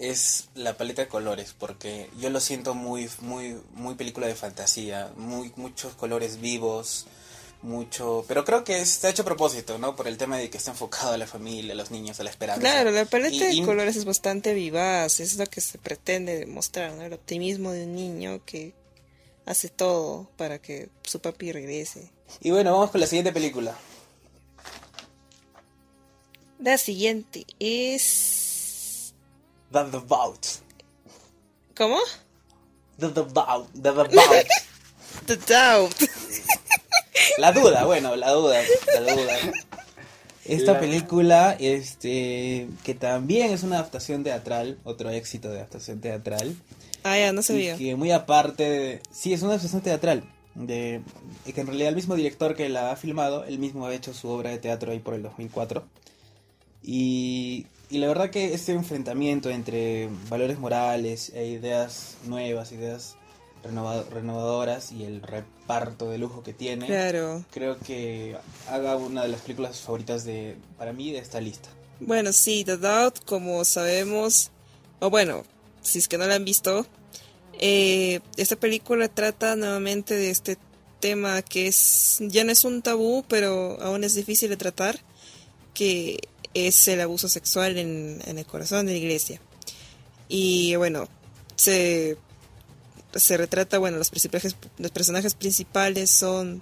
[0.00, 5.12] es la paleta de colores porque yo lo siento muy muy muy película de fantasía,
[5.16, 7.06] muy muchos colores vivos
[7.62, 9.96] mucho, pero creo que está hecho a propósito, ¿no?
[9.96, 12.30] Por el tema de que está enfocado a la familia, a los niños, a la
[12.30, 12.60] esperanza.
[12.60, 17.02] Claro, la paleta de colores es bastante vivaz, es lo que se pretende demostrar, ¿no?
[17.02, 18.74] El optimismo de un niño que
[19.48, 22.10] hace todo para que su papi regrese.
[22.40, 23.74] Y bueno, vamos con la siguiente película.
[26.60, 29.14] La siguiente es...
[29.72, 30.46] The Devout.
[31.74, 31.98] ¿Cómo?
[32.98, 33.72] The Devout.
[33.72, 34.10] The Devout.
[35.26, 35.94] The Doubt.
[37.38, 38.60] La duda, bueno, la duda,
[38.94, 39.34] la duda.
[40.44, 46.56] Esta película, este, que también es una adaptación teatral, otro éxito de adaptación teatral.
[47.02, 47.76] Ah, ya, no sabía.
[47.76, 50.24] que muy aparte, sí, es una adaptación teatral.
[50.54, 51.02] De,
[51.44, 54.28] que en realidad el mismo director que la ha filmado, él mismo ha hecho su
[54.28, 55.84] obra de teatro ahí por el 2004.
[56.82, 63.16] Y, y la verdad que este enfrentamiento entre valores morales e ideas nuevas, ideas
[63.62, 67.44] renovadoras y el reparto de lujo que tiene, claro.
[67.50, 68.36] creo que
[68.68, 71.68] haga una de las películas favoritas de para mí de esta lista.
[72.00, 74.50] Bueno, sí, The Doubt, como sabemos,
[75.00, 75.42] o bueno,
[75.88, 76.86] si es que no la han visto,
[77.60, 80.58] eh, esta película trata nuevamente de este
[81.00, 85.00] tema que es ya no es un tabú, pero aún es difícil de tratar,
[85.74, 86.20] que
[86.54, 89.40] es el abuso sexual en, el corazón de la iglesia.
[90.28, 91.08] Y bueno,
[91.56, 92.16] se
[93.14, 96.60] se retrata, bueno, los personajes, los personajes principales son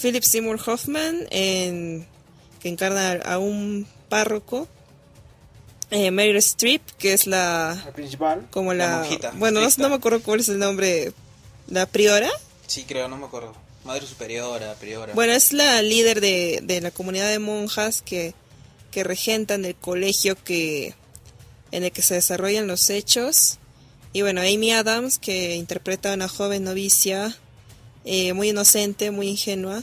[0.00, 2.06] Philip Seymour Hoffman, en,
[2.60, 4.66] que encarna a un párroco,
[5.94, 10.48] eh, Meryl Streep, que es la, principal, como la, bueno, no, me acuerdo cuál es
[10.48, 11.12] el nombre,
[11.68, 12.30] la priora.
[12.66, 13.54] Sí, creo, no me acuerdo.
[13.84, 15.12] Madre superiora, priora.
[15.14, 18.34] Bueno, es la líder de, de la comunidad de monjas que,
[18.90, 20.94] que regentan el colegio que
[21.70, 23.58] en el que se desarrollan los hechos
[24.14, 27.36] y bueno, Amy Adams, que interpreta a una joven novicia
[28.04, 29.82] eh, muy inocente, muy ingenua,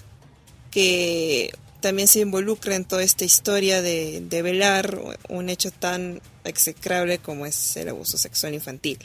[0.71, 7.45] que también se involucra en toda esta historia de, velar un hecho tan execrable como
[7.45, 8.99] es el abuso sexual infantil.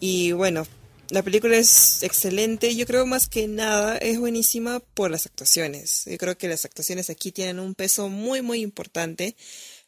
[0.00, 0.66] Y bueno,
[1.10, 6.04] la película es excelente, yo creo más que nada es buenísima por las actuaciones.
[6.06, 9.36] Yo creo que las actuaciones aquí tienen un peso muy muy importante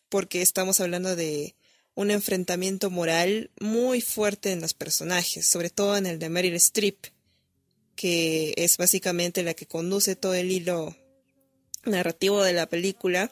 [0.09, 1.55] porque estamos hablando de
[1.95, 6.99] un enfrentamiento moral muy fuerte en los personajes, sobre todo en el de Meryl Streep,
[7.95, 10.97] que es básicamente la que conduce todo el hilo
[11.85, 13.31] narrativo de la película.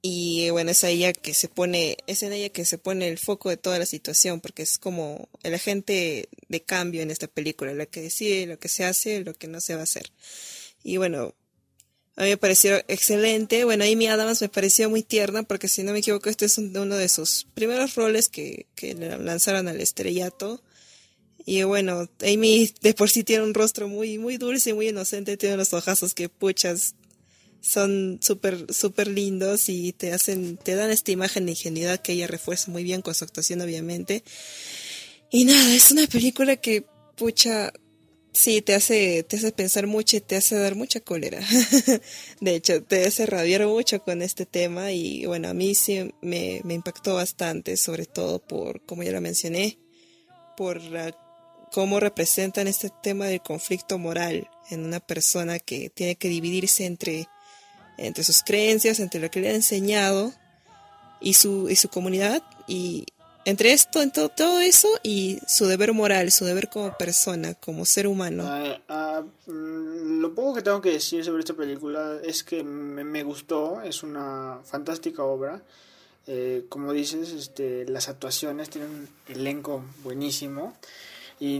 [0.00, 3.50] Y bueno, es ella que se pone, es en ella que se pone el foco
[3.50, 7.86] de toda la situación, porque es como el agente de cambio en esta película, la
[7.86, 10.12] que decide lo que se hace, lo que no se va a hacer.
[10.84, 11.34] Y bueno,
[12.18, 13.64] a mí me pareció excelente.
[13.64, 16.96] Bueno, Amy Adams me pareció muy tierna porque si no me equivoco este es uno
[16.96, 20.60] de sus primeros roles que, que lanzaron al estrellato.
[21.44, 25.54] Y bueno, Amy de por sí tiene un rostro muy, muy dulce muy inocente, tiene
[25.54, 26.94] unos ojazos que puchas
[27.60, 32.26] son súper, súper lindos y te hacen, te dan esta imagen de ingenuidad que ella
[32.26, 34.22] refuerza muy bien con su actuación obviamente.
[35.30, 37.72] Y nada, es una película que, pucha,
[38.38, 41.40] Sí, te hace, te hace pensar mucho y te hace dar mucha cólera.
[42.40, 46.60] de hecho, te hace rabiar mucho con este tema y bueno, a mí sí me,
[46.62, 49.78] me impactó bastante, sobre todo por, como ya lo mencioné,
[50.56, 50.80] por
[51.70, 57.28] cómo representan este tema del conflicto moral en una persona que tiene que dividirse entre,
[57.96, 60.32] entre sus creencias, entre lo que le ha enseñado
[61.20, 63.06] y su, y su comunidad y,
[63.48, 67.86] entre esto, en todo, todo eso y su deber moral, su deber como persona, como
[67.86, 68.44] ser humano.
[68.46, 73.04] Ah, ah, mm, lo poco que tengo que decir sobre esta película es que me,
[73.04, 75.62] me gustó, es una fantástica obra.
[76.26, 80.76] Eh, como dices, este, las actuaciones tienen un elenco buenísimo
[81.40, 81.56] y,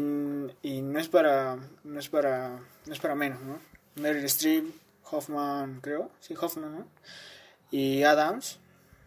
[0.62, 3.58] y, no es para no es para no es para menos, ¿no?
[3.96, 4.64] Meryl Streep,
[5.10, 6.86] Hoffman, creo, sí Hoffman, ¿no?
[7.70, 8.58] Y Adams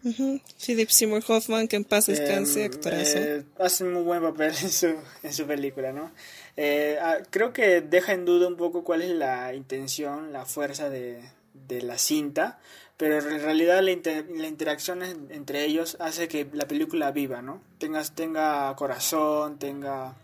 [0.04, 4.70] Philip Seymour Hoffman, que en paz descanse, em, eh, hace un muy buen papel en
[4.70, 6.12] su, en su película, ¿no?
[6.58, 10.90] Eh, ah, creo que deja en duda un poco cuál es la intención, la fuerza
[10.90, 11.22] de,
[11.68, 12.60] de la cinta,
[12.98, 17.62] pero en realidad la, la interacción entre ellos hace que la película viva, ¿no?
[17.78, 20.16] Tengas, tenga corazón, tenga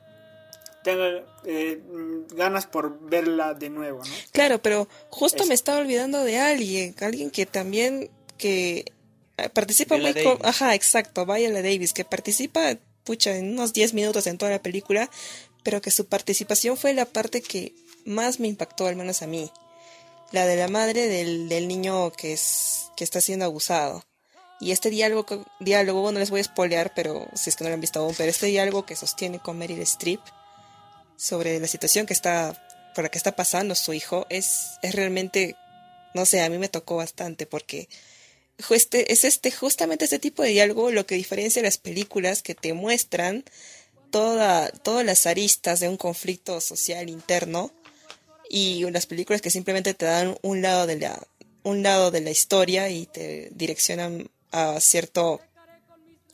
[0.87, 1.81] tenga eh,
[2.33, 4.13] ganas por verla de nuevo, ¿no?
[4.31, 8.85] Claro, pero justo me estaba olvidando de alguien, alguien que también que
[9.35, 14.37] eh, participa muy ajá exacto Viola Davis que participa pucha en unos 10 minutos en
[14.37, 15.09] toda la película
[15.61, 19.51] pero que su participación fue la parte que más me impactó al menos a mí.
[20.31, 24.05] La de la madre del, del niño que es que está siendo abusado.
[24.61, 25.25] Y este diálogo
[25.59, 28.15] diálogo no les voy a spoilear pero si es que no lo han visto aún
[28.17, 30.21] pero este diálogo que sostiene con Meryl Streep
[31.17, 32.63] sobre la situación que está
[32.95, 35.55] por la que está pasando su hijo es es realmente
[36.13, 37.89] no sé a mí me tocó bastante porque
[38.69, 42.73] este, es este, justamente este tipo de diálogo lo que diferencia las películas que te
[42.73, 43.43] muestran
[44.09, 47.71] toda, todas las aristas de un conflicto social interno
[48.49, 51.21] y las películas que simplemente te dan un lado de la,
[51.63, 55.41] un lado de la historia y te direccionan a cierto,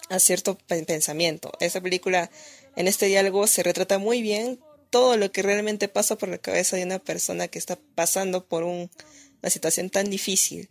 [0.10, 1.52] a cierto pensamiento.
[1.60, 2.30] Esa película,
[2.76, 4.60] en este diálogo, se retrata muy bien
[4.94, 8.62] todo lo que realmente pasa por la cabeza de una persona que está pasando por
[8.62, 8.92] un,
[9.42, 10.70] una situación tan difícil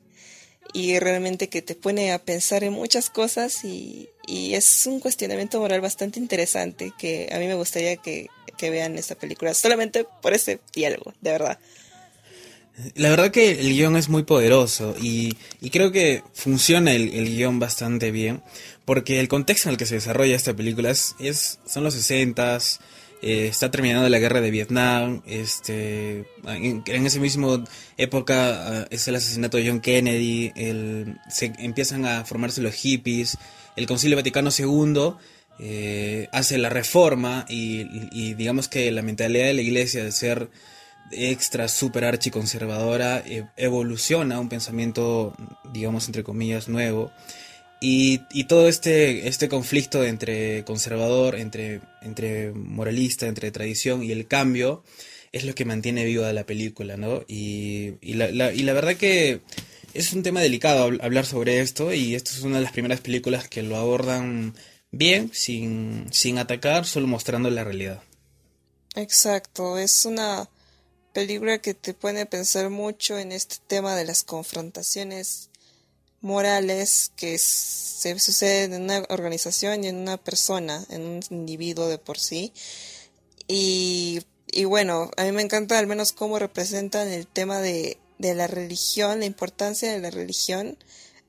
[0.73, 5.81] y realmente que te pone a pensar en muchas cosas y, es un cuestionamiento moral
[5.81, 8.29] bastante interesante que a mí me gustaría que,
[8.61, 11.59] vean esta película solamente por ese diálogo, de verdad.
[12.95, 15.37] La verdad que el guion es muy poderoso y,
[15.73, 18.41] creo que funciona el, el, guion bastante bien
[18.85, 22.79] porque el contexto en el que se desarrolla esta película es, son los 60s,
[23.23, 27.65] eh, está terminando la guerra de Vietnam, este, en, esa misma
[27.97, 33.39] época ah, es el asesinato de John Kennedy, el, se empiezan a formarse los hippies,
[33.77, 35.15] el Concilio Vaticano II
[35.59, 40.51] eh, hace la reforma y, digamos que la mentalidad de la iglesia de ser
[41.13, 45.35] extra, super archiconservadora eh, evoluciona a un pensamiento,
[45.73, 47.13] digamos, entre comillas, nuevo.
[47.85, 54.85] Y, todo este, este conflicto entre conservador, entre, entre moralista, entre tradición y el cambio
[55.33, 57.25] es lo que mantiene viva la película, ¿no?
[57.27, 59.41] Y, y, la, y la verdad que
[59.95, 63.49] es un tema delicado hablar sobre esto y esta es una de las primeras películas
[63.49, 64.55] que lo abordan
[64.93, 68.01] bien, sin, sin atacar, solo mostrando la realidad.
[68.95, 70.49] Exacto, es una
[71.13, 75.51] película que te pone a pensar mucho en este tema de las confrontaciones
[76.23, 81.99] morales que se suceden en una organización y en una persona, en un individuo de
[81.99, 82.53] por sí.
[83.49, 88.35] Y, y bueno, a mí me encanta al menos cómo representan el tema de, de
[88.35, 90.79] la religión, la importancia de la religión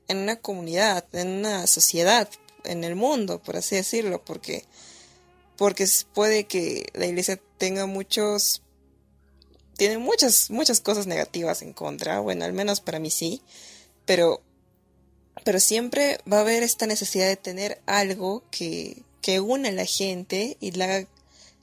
[0.08, 2.28] en una comunidad, en una sociedad,
[2.64, 4.64] en el mundo, por así decirlo, porque,
[5.56, 8.62] porque puede que la iglesia tenga muchos
[9.76, 13.42] tiene muchas muchas cosas negativas en contra, bueno, al menos para mí sí,
[14.06, 14.40] pero
[15.44, 19.84] pero siempre va a haber esta necesidad de tener algo que, que une a la
[19.84, 21.08] gente y la haga,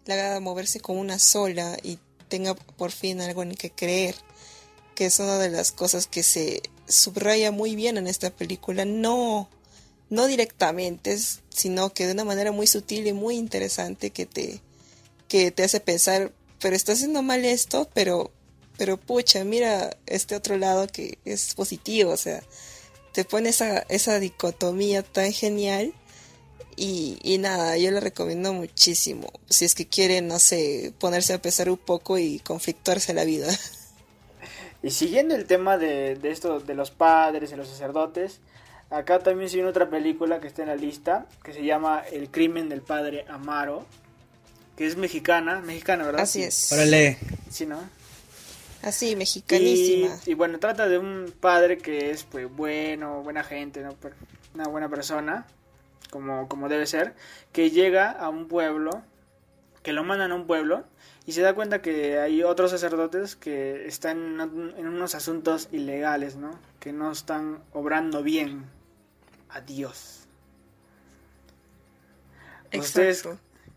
[0.05, 1.97] la haga moverse como una sola y
[2.29, 4.15] tenga por fin algo en que creer,
[4.95, 9.49] que es una de las cosas que se subraya muy bien en esta película, no,
[10.09, 11.17] no directamente,
[11.49, 14.61] sino que de una manera muy sutil y muy interesante que te,
[15.27, 18.31] que te hace pensar, pero está haciendo mal esto, pero,
[18.77, 22.43] pero pucha, mira este otro lado que es positivo, o sea,
[23.11, 25.93] te pone esa, esa dicotomía tan genial.
[26.77, 29.31] Y, y, nada, yo le recomiendo muchísimo.
[29.49, 33.47] Si es que quieren, no sé, ponerse a pesar un poco y conflictuarse la vida.
[34.83, 38.39] Y siguiendo el tema de, de esto de los padres y los sacerdotes,
[38.89, 42.67] acá también sigue otra película que está en la lista, que se llama El crimen
[42.67, 43.85] del padre Amaro,
[44.75, 46.21] que es mexicana, mexicana, ¿verdad?
[46.21, 46.71] Así es.
[46.71, 47.19] Órale.
[47.51, 47.79] Sí, ¿no?
[48.83, 50.17] Así, mexicanísima.
[50.25, 53.95] Y, bueno, trata de un padre que es pues bueno, buena gente, ¿no?
[54.53, 55.45] una buena persona,
[56.09, 57.13] como, como debe ser,
[57.51, 59.03] que llega a un pueblo,
[59.83, 60.85] que lo mandan a un pueblo,
[61.25, 64.39] y se da cuenta que hay otros sacerdotes que están
[64.77, 66.59] en unos asuntos ilegales, ¿no?
[66.79, 68.65] Que no están obrando bien
[69.49, 70.27] a Dios.
[72.73, 73.27] ¿Ustedes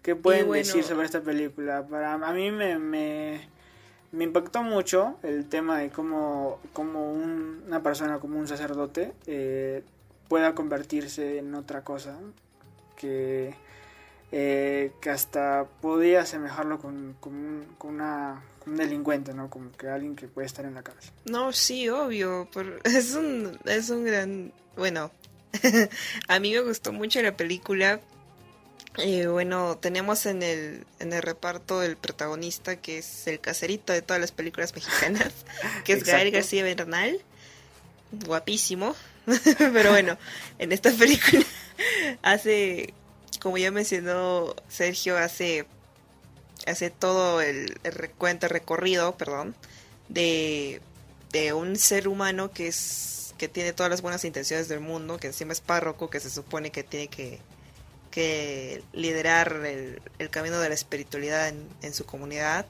[0.03, 1.87] qué pueden decir sobre esta película?
[1.87, 3.49] Para a mí me, me,
[4.23, 9.83] impactó mucho el tema de cómo, cómo una persona como un sacerdote eh,
[10.29, 12.17] pueda convertirse en otra cosa
[12.97, 13.55] que,
[14.31, 17.35] eh, que hasta podía asemejarlo con, con,
[17.81, 19.51] un, delincuente, ¿no?
[19.51, 21.13] Como que alguien que puede estar en la cárcel.
[21.25, 22.49] No, sí, obvio.
[22.85, 24.53] es, un, es un gran...
[24.77, 25.11] Bueno,
[26.29, 28.01] a mí me gustó mucho la película.
[28.99, 34.03] Eh, bueno, tenemos en el, en el reparto el protagonista que es el caserito de
[34.03, 35.33] todas las películas mexicanas,
[35.85, 37.21] que es Gael García Bernal.
[38.13, 38.95] Guapísimo.
[39.59, 40.17] Pero bueno,
[40.59, 41.45] en esta película
[42.23, 42.95] hace,
[43.41, 45.67] como ya mencionó Sergio, hace,
[46.67, 49.57] hace todo el, el recuento, recorrido, perdón,
[50.09, 50.81] de,
[51.33, 55.27] de un ser humano que es que tiene todas las buenas intenciones del mundo, que
[55.27, 57.41] encima es párroco, que se supone que tiene que,
[58.15, 62.65] que liderar el, el, camino de la espiritualidad en, en, su comunidad.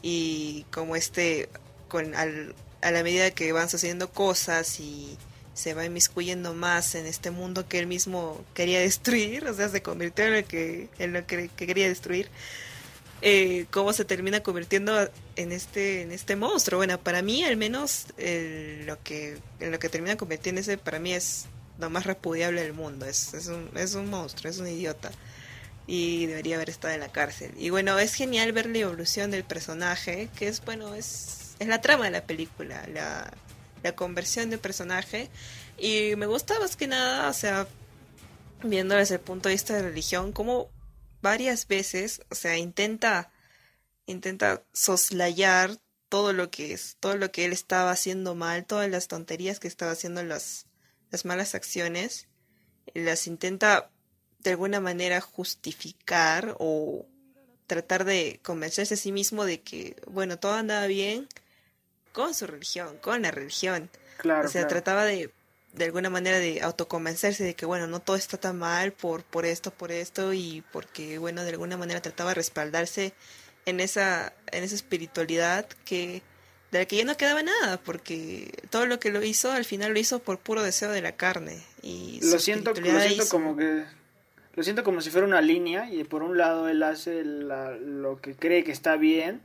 [0.00, 1.48] Y como este,
[1.88, 5.18] con, al, a la medida que van sucediendo cosas y
[5.54, 9.82] se va inmiscuyendo más en este mundo que él mismo quería destruir, o sea, se
[9.82, 12.28] convirtió en lo que, en lo que quería destruir,
[13.22, 16.78] eh, cómo se termina convirtiendo en este en este monstruo.
[16.78, 21.46] Bueno, para mí al menos lo que en lo que termina convirtiéndose para mí es
[21.78, 23.06] lo más repudiable del mundo.
[23.06, 25.10] Es, es, un, es un monstruo, es un idiota
[25.86, 27.52] y debería haber estado en la cárcel.
[27.56, 31.80] Y bueno, es genial ver la evolución del personaje, que es bueno, es, es la
[31.80, 33.32] trama de la película, la,
[33.82, 35.28] la conversión de un personaje.
[35.78, 37.66] Y me gusta más que nada, o sea,
[38.62, 40.70] viendo desde el punto de vista de religión, cómo
[41.20, 43.30] varias veces, o sea, intenta
[44.06, 49.08] intenta soslayar todo lo que es, todo lo que él estaba haciendo mal, todas las
[49.08, 50.66] tonterías que estaba haciendo las
[51.14, 52.26] las malas acciones,
[52.92, 53.88] las intenta
[54.40, 57.06] de alguna manera justificar o
[57.68, 61.28] tratar de convencerse a sí mismo de que, bueno, todo andaba bien
[62.12, 63.90] con su religión, con la religión.
[64.18, 65.32] Claro, o sea, trataba de
[65.72, 69.44] de alguna manera de autoconvencerse de que bueno no todo está tan mal por por
[69.44, 73.12] esto por esto y porque bueno de alguna manera trataba de respaldarse
[73.66, 76.22] en esa en esa espiritualidad que
[76.74, 79.92] de la que ya no quedaba nada porque todo lo que lo hizo al final
[79.92, 83.84] lo hizo por puro deseo de la carne y lo siento lo siento como que
[84.54, 88.34] lo siento como si fuera una línea y por un lado él hace lo que
[88.34, 89.40] cree que está bien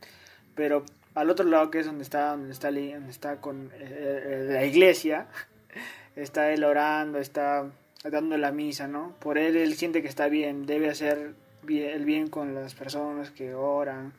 [0.56, 4.48] pero al otro lado que es donde está donde está donde está con eh, eh,
[4.50, 5.28] la iglesia
[6.16, 7.66] está él orando, está
[8.04, 9.16] dando la misa, ¿no?
[9.20, 11.34] Por él él siente que está bien, debe hacer
[11.68, 14.14] el bien con las personas que oran,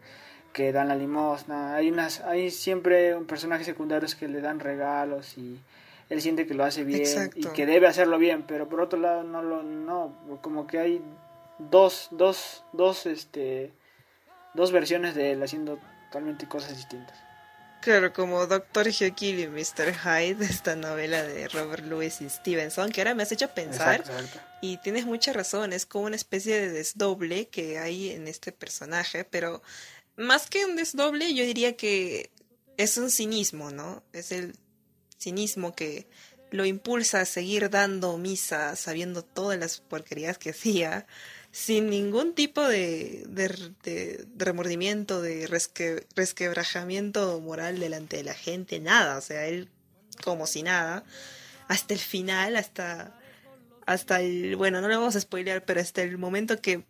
[0.53, 1.75] que dan la limosna.
[1.75, 5.59] Hay unas hay siempre personajes secundarios que le dan regalos y
[6.09, 9.23] él siente que lo hace bien y que debe hacerlo bien, pero por otro lado
[9.23, 11.03] no lo no, como que hay
[11.59, 13.73] dos dos dos este
[14.55, 17.17] dos versiones de él haciendo totalmente cosas distintas.
[17.81, 19.95] Claro, como Doctor Jekyll y Mr.
[19.95, 24.05] Hyde, esta novela de Robert Louis y Stevenson, que ahora me has hecho pensar.
[24.61, 29.25] Y tienes mucha razón, es como una especie de desdoble que hay en este personaje,
[29.25, 29.63] pero
[30.17, 32.31] más que un desdoble, yo diría que
[32.77, 34.03] es un cinismo, ¿no?
[34.13, 34.55] Es el
[35.19, 36.07] cinismo que
[36.51, 41.07] lo impulsa a seguir dando misa, sabiendo todas las porquerías que hacía
[41.53, 49.21] sin ningún tipo de, de, remordimiento, de resquebrajamiento moral delante de la gente, nada, o
[49.21, 49.69] sea, él
[50.23, 51.05] como si nada,
[51.67, 53.19] hasta el final, hasta,
[53.87, 56.85] hasta el, bueno, no lo vamos a spoilear, pero hasta el momento que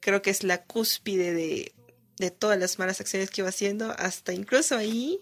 [0.00, 1.72] creo que es la cúspide de,
[2.18, 5.20] de todas las malas acciones que iba haciendo, hasta incluso ahí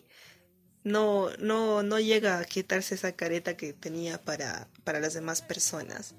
[0.84, 6.14] no, no, no llega a quitarse esa careta que tenía para, para las demás personas.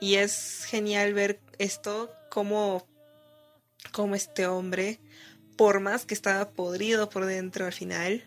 [0.00, 2.86] Y es genial ver esto, como,
[3.92, 5.00] como este hombre,
[5.56, 8.24] por más que estaba podrido por dentro al final,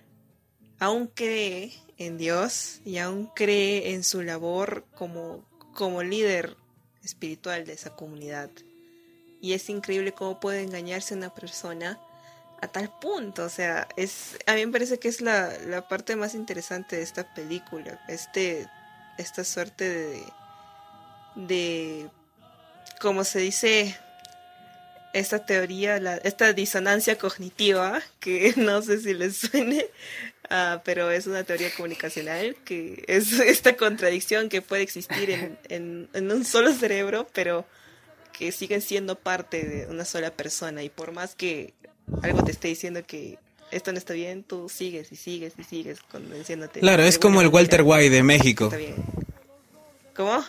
[0.79, 6.57] aún cree en Dios y aún cree en su labor como, como líder
[7.03, 8.51] espiritual de esa comunidad.
[9.43, 11.99] Y es increíble cómo puede engañarse una persona
[12.61, 13.43] a tal punto.
[13.43, 17.01] O sea, es, a mí me parece que es la, la parte más interesante de
[17.01, 17.99] esta película.
[18.07, 18.69] Este,
[19.17, 20.23] esta suerte de,
[21.35, 22.09] de,
[23.01, 23.97] como se dice,
[25.11, 29.87] esta teoría, la, esta disonancia cognitiva, que no sé si les suene,
[30.49, 36.31] uh, pero es una teoría comunicacional, que es esta contradicción que puede existir en, en,
[36.31, 37.65] un solo cerebro, pero
[38.37, 40.83] que siguen siendo parte de una sola persona.
[40.83, 41.73] Y por más que
[42.21, 43.37] algo te esté diciendo que
[43.71, 46.81] esto no está bien, tú sigues y sigues y sigues convenciéndote.
[46.81, 48.71] Claro, es como el Walter White de México.
[50.15, 50.43] ¿Cómo?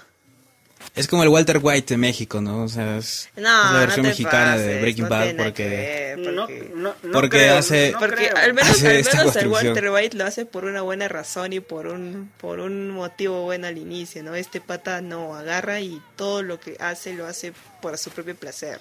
[0.95, 2.63] Es como el Walter White de México, ¿no?
[2.63, 5.69] O sea, es, no, es la versión no mexicana pases, de Breaking no Bad porque...
[5.69, 6.71] ver, porque...
[6.75, 9.49] No, no, no Porque creo, hace- Porque al menos, Hace al esta menos el.
[9.49, 13.67] Walter White lo hace por una buena razón y por un por un motivo bueno
[13.67, 14.37] al inicio, ¿no?
[14.37, 17.53] Este pata no agarra y todo lo que hace lo hace
[17.83, 18.79] por su propio placer.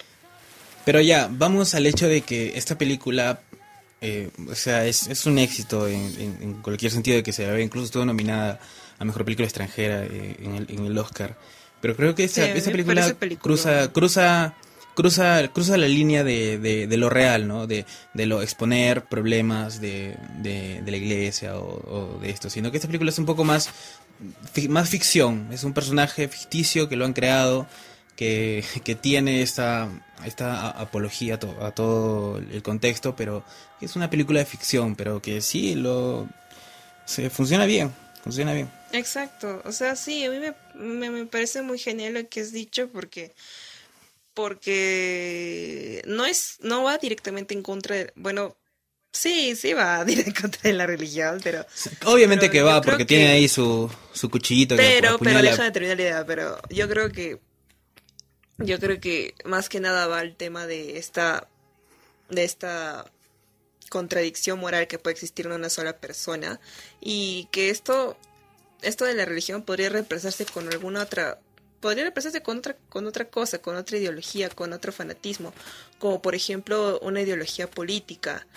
[0.84, 3.40] Pero ya, vamos al hecho de que esta película,
[4.00, 7.44] eh, o sea, es, es un éxito en, en- en cualquier sentido de que se
[7.46, 8.60] la ve, incluso estuvo nominada
[8.98, 11.34] a Mejor Película Extranjera eh, en, el, en el Oscar.
[11.84, 13.02] Pero creo que esta, Sí, a mí esta me película
[13.42, 14.54] cruza, cruza,
[14.94, 17.66] cruza, cruza la línea de, de, de lo real, ¿no?
[17.66, 22.70] De, de lo exponer problemas de, de, de la iglesia o, o de esto, sino
[22.70, 23.68] que esta película es un poco más,
[24.70, 27.66] más ficción, es un personaje ficticio que lo han creado
[28.16, 29.90] que, que tiene esta,
[30.24, 33.44] esta apología a, to- a todo el contexto, pero
[33.82, 36.26] es una película de ficción, pero que sí lo
[37.04, 37.92] se funciona bien,
[38.24, 38.70] funciona bien.
[38.92, 42.52] Exacto, o sea, sí, a mí me, me, me parece muy genial lo que has
[42.52, 43.34] dicho porque
[44.34, 48.56] porque no es no va directamente en contra de, bueno,
[49.12, 51.64] sí, sí va directamente en contra de la religión, pero
[52.06, 55.42] Obviamente Pero que va, porque que- tiene ahí su, su cuchillito que pero pero apuñala.
[55.42, 57.40] deja de terminar la idea, pero yo creo que
[58.58, 61.48] yo creo que más que nada va el tema de esta
[62.30, 63.06] de esta
[63.94, 66.58] contradicción moral que puede existir en una sola persona
[67.00, 68.16] y que esto
[68.82, 71.38] esto de la religión podría reemplazarse con alguna otra
[71.78, 75.52] podría reemplazarse con otra con otra cosa con otra ideología con otro fanatismo
[76.00, 78.48] como por ejemplo una ideología política.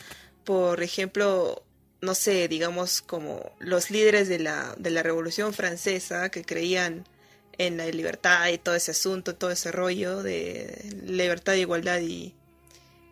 [0.43, 1.63] Por ejemplo
[2.01, 7.05] no sé digamos como los líderes de la de la revolución francesa que creían
[7.59, 12.33] en la libertad y todo ese asunto todo ese rollo de libertad igualdad y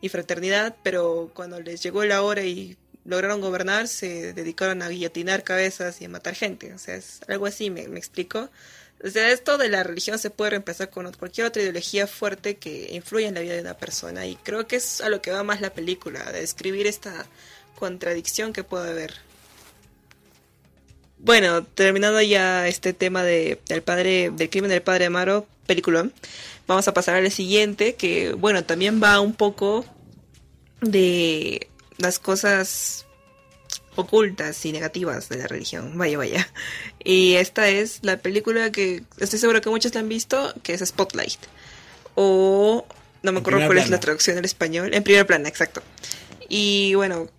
[0.01, 5.43] y fraternidad, pero cuando les llegó la hora y lograron gobernar, se dedicaron a guillotinar
[5.43, 6.73] cabezas y a matar gente.
[6.73, 8.49] O sea, es algo así, me, me explico.
[9.03, 12.89] O sea, esto de la religión se puede reemplazar con cualquier otra ideología fuerte que
[12.93, 14.25] influya en la vida de una persona.
[14.25, 17.25] Y creo que es a lo que va más la película, de describir esta
[17.75, 19.24] contradicción que puede haber.
[21.25, 26.07] Bueno, terminando ya este tema de, del padre, del crimen del padre Amaro, película,
[26.67, 29.85] vamos a pasar al siguiente, que bueno, también va un poco
[30.81, 31.67] de
[31.97, 33.07] las cosas
[33.95, 35.97] ocultas y negativas de la religión.
[35.97, 36.47] Vaya, vaya.
[37.03, 40.85] Y esta es la película que estoy seguro que muchos la han visto, que es
[40.85, 41.39] Spotlight.
[42.13, 42.85] O
[43.23, 44.93] no me acuerdo cuál es la traducción al español.
[44.93, 45.81] En primer plano, exacto.
[46.49, 47.29] Y bueno,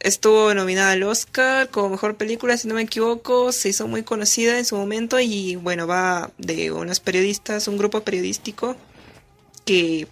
[0.00, 3.52] estuvo nominada al Oscar como mejor película, si no me equivoco.
[3.52, 8.02] Se hizo muy conocida en su momento y bueno, va de unos periodistas, un grupo
[8.02, 8.76] periodístico
[9.64, 10.06] que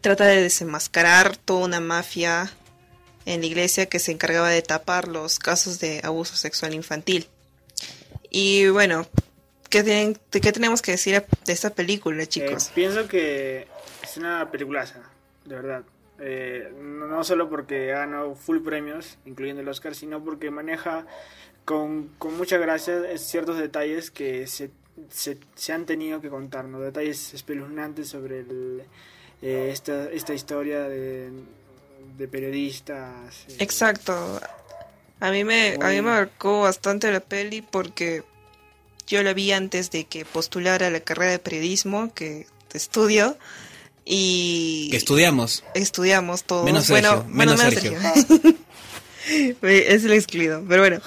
[0.00, 2.52] trata de desenmascarar toda una mafia
[3.24, 7.26] en la iglesia que se encargaba de tapar los casos de abuso sexual infantil.
[8.30, 9.06] Y bueno,
[9.68, 12.66] ¿qué, tienen- ¿qué tenemos que decir de esta película, chicos?
[12.68, 13.66] Eh, pienso que
[14.04, 15.00] es una peliculaza,
[15.44, 15.82] de verdad.
[16.18, 21.06] Eh, no solo porque ganó full premios, incluyendo el Oscar, sino porque maneja
[21.64, 24.70] con, con mucha gracia ciertos detalles que se,
[25.10, 26.80] se, se han tenido que contar, ¿no?
[26.80, 28.82] detalles espeluznantes sobre el,
[29.42, 31.30] eh, esta, esta historia de,
[32.16, 33.44] de periodistas.
[33.48, 34.40] eh, Exacto.
[35.20, 38.22] A mí me, a mí me marcó bastante la peli porque
[39.06, 43.36] yo la vi antes de que postulara la carrera de periodismo que estudio
[44.08, 45.64] y Que estudiamos.
[45.74, 46.64] estudiamos todos.
[46.64, 48.00] Menos bueno, Sergio, bueno, menos menos Sergio.
[48.00, 48.56] Sergio.
[49.62, 50.64] es el excluido.
[50.68, 51.00] Pero bueno,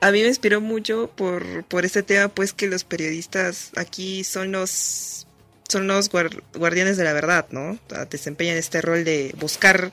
[0.00, 4.52] a mí me inspiró mucho por, por este tema, pues que los periodistas aquí son
[4.52, 5.26] los
[5.68, 7.78] son los guar- guardianes de la verdad, ¿no?
[8.10, 9.92] Desempeñan este rol de buscar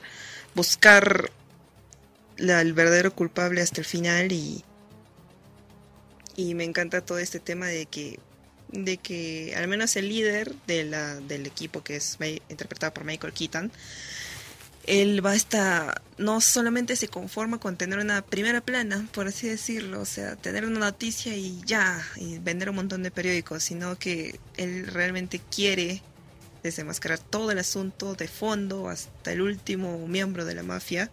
[0.54, 1.30] buscar
[2.36, 4.62] la- el verdadero culpable hasta el final y
[6.36, 8.18] y me encanta todo este tema de que
[8.72, 12.18] de que al menos el líder de la, del equipo que es
[12.48, 13.72] interpretado por Michael Keaton
[14.86, 20.00] él va hasta no solamente se conforma con tener una primera plana, por así decirlo,
[20.00, 24.40] o sea, tener una noticia y ya, y vender un montón de periódicos, sino que
[24.56, 26.02] él realmente quiere
[26.62, 31.10] desenmascarar todo el asunto de fondo hasta el último miembro de la mafia.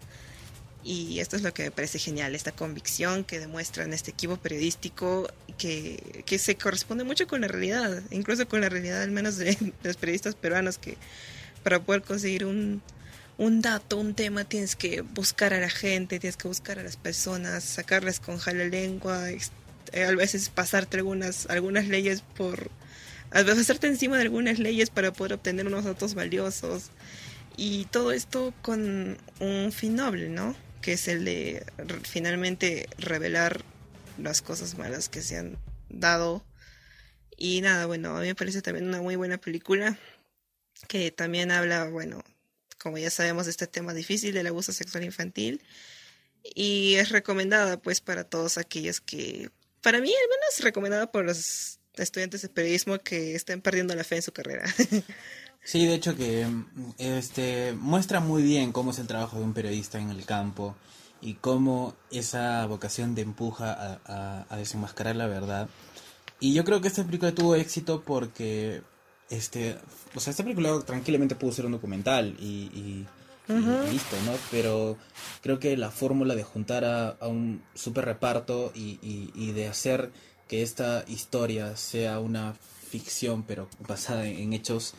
[0.83, 4.37] Y esto es lo que me parece genial, esta convicción que demuestra en este equipo
[4.37, 9.57] periodístico que, se corresponde mucho con la realidad, incluso con la realidad al menos de,
[9.83, 10.97] los periodistas peruanos que
[11.63, 12.81] para poder conseguir un,
[13.37, 16.97] un dato, un tema, tienes que buscar a la gente, tienes que buscar a las
[16.97, 19.29] personas, sacarles con jala lengua,
[19.91, 22.71] eh, a veces pasarte algunas, algunas leyes por...
[23.31, 26.91] A veces pasarte encima de algunas leyes para poder obtener unos datos valiosos.
[27.57, 30.55] Y todo esto con un fin noble, ¿no?
[30.81, 31.65] Que es el de
[32.03, 33.65] finalmente revelar
[34.17, 35.57] las cosas malas que se han
[35.89, 36.45] dado
[37.37, 39.97] Y nada, bueno, a mí me parece también una muy buena película
[40.87, 42.23] que también habla, bueno,
[42.77, 45.61] como ya sabemos, de este tema difícil del abuso sexual infantil.
[46.43, 49.49] Y es recomendada pues para todos aquellos que,
[49.81, 54.17] para mí al menos recomendada por los estudiantes de periodismo que estén perdiendo la fe
[54.17, 54.65] en su carrera.
[55.63, 56.47] Sí, de hecho que
[56.97, 60.77] este muestra muy bien cómo es el trabajo de un periodista en el campo
[61.21, 65.69] y cómo esa vocación te empuja a, a, desenmascarar la verdad.
[66.39, 68.83] Y yo creo que esta película tuvo éxito porque
[69.29, 69.77] este,
[70.15, 73.05] o sea, esta película tranquilamente pudo ser un documental y,
[73.47, 74.33] listo, ¿no?
[74.51, 74.97] Pero
[75.41, 80.11] creo que la fórmula de juntar a, un super reparto y, y, de hacer
[80.47, 82.53] que esta historia sea una
[82.89, 84.93] ficción, pero basada en hechos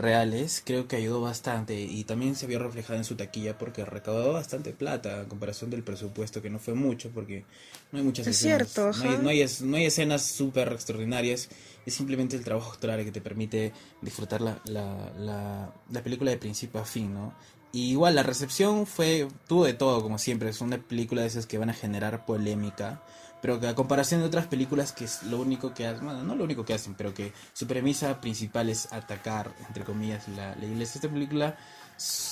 [0.00, 4.32] reales, creo que ayudó bastante y también se vio reflejada en su taquilla porque recaudó
[4.32, 7.44] bastante plata en comparación del presupuesto, que no fue mucho porque
[7.92, 8.68] no hay muchas es escenas.
[8.70, 11.48] Cierto, no, hay, no, hay, no hay escenas súper extraordinarias,
[11.86, 13.72] es simplemente el trabajo actoral que te permite
[14.02, 17.34] disfrutar la, la, la, la película de principio a fin, ¿no?
[17.72, 21.46] Y igual la recepción fue, tuvo de todo como siempre, es una película de esas
[21.46, 23.02] que van a generar polémica
[23.40, 26.34] pero que a comparación de otras películas que es lo único que hacen, bueno, no
[26.34, 30.98] lo único que hacen, pero que su premisa principal es atacar, entre comillas, la, iglesia.
[30.98, 31.56] Esta película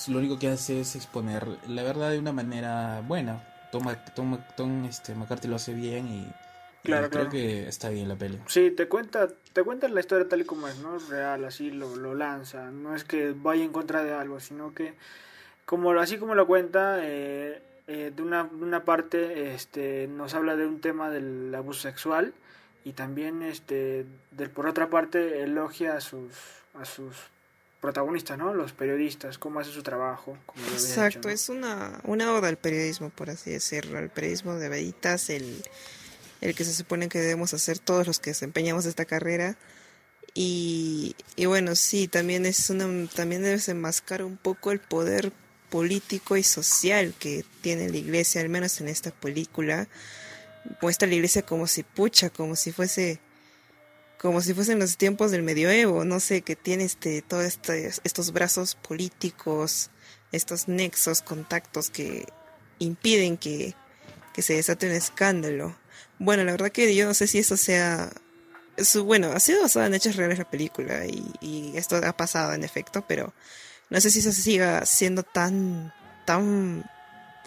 [0.07, 3.43] lo único que hace es exponer la verdad de una manera buena.
[3.71, 6.27] Toma, toma, Tom este, McCarthy lo hace bien y,
[6.83, 8.39] claro, creo que está bien la peli.
[8.47, 10.97] Sí, te cuenta, te cuenta la historia tal y como es, ¿no?
[10.97, 12.71] Real, así lo, lo lanza.
[12.71, 14.95] No es que vaya en contra de algo, sino que
[15.65, 17.61] como así como lo cuenta, eh,
[17.91, 22.35] eh, de, una, una, parte este, nos habla de un tema del abuso sexual
[22.83, 26.31] y también este, del, por otra parte elogia a sus,
[26.75, 27.15] a sus
[27.81, 28.53] protagonistas, ¿no?
[28.53, 30.37] Los periodistas, cómo hace su trabajo.
[30.71, 35.63] Exacto, es una, una oda al periodismo, por así decirlo, al periodismo de veritas, el,
[36.41, 39.57] el que se supone que debemos hacer todos los que desempeñamos esta carrera.
[40.35, 42.85] Y, y bueno, sí, también es una,
[43.15, 45.33] también debes enmascar un poco el poder
[45.69, 49.87] político y social que tiene la iglesia, al menos en esta película,
[50.81, 53.19] muestra la iglesia como si pucha, como si fuese
[54.19, 58.33] como si fuesen los tiempos del medioevo, no sé, que tiene este todos este, estos
[58.33, 59.91] brazos políticos,
[60.33, 62.25] estos nexos, contactos que
[62.79, 63.75] impiden que,
[64.33, 65.75] que se desate un escándalo.
[66.19, 68.11] Bueno, la verdad que yo no sé si eso sea
[69.03, 73.05] bueno, ha sido basada en hechos reales la película y esto ha pasado en efecto,
[73.07, 73.33] pero
[73.89, 75.93] no sé si eso siga siendo tan,
[76.25, 76.85] tan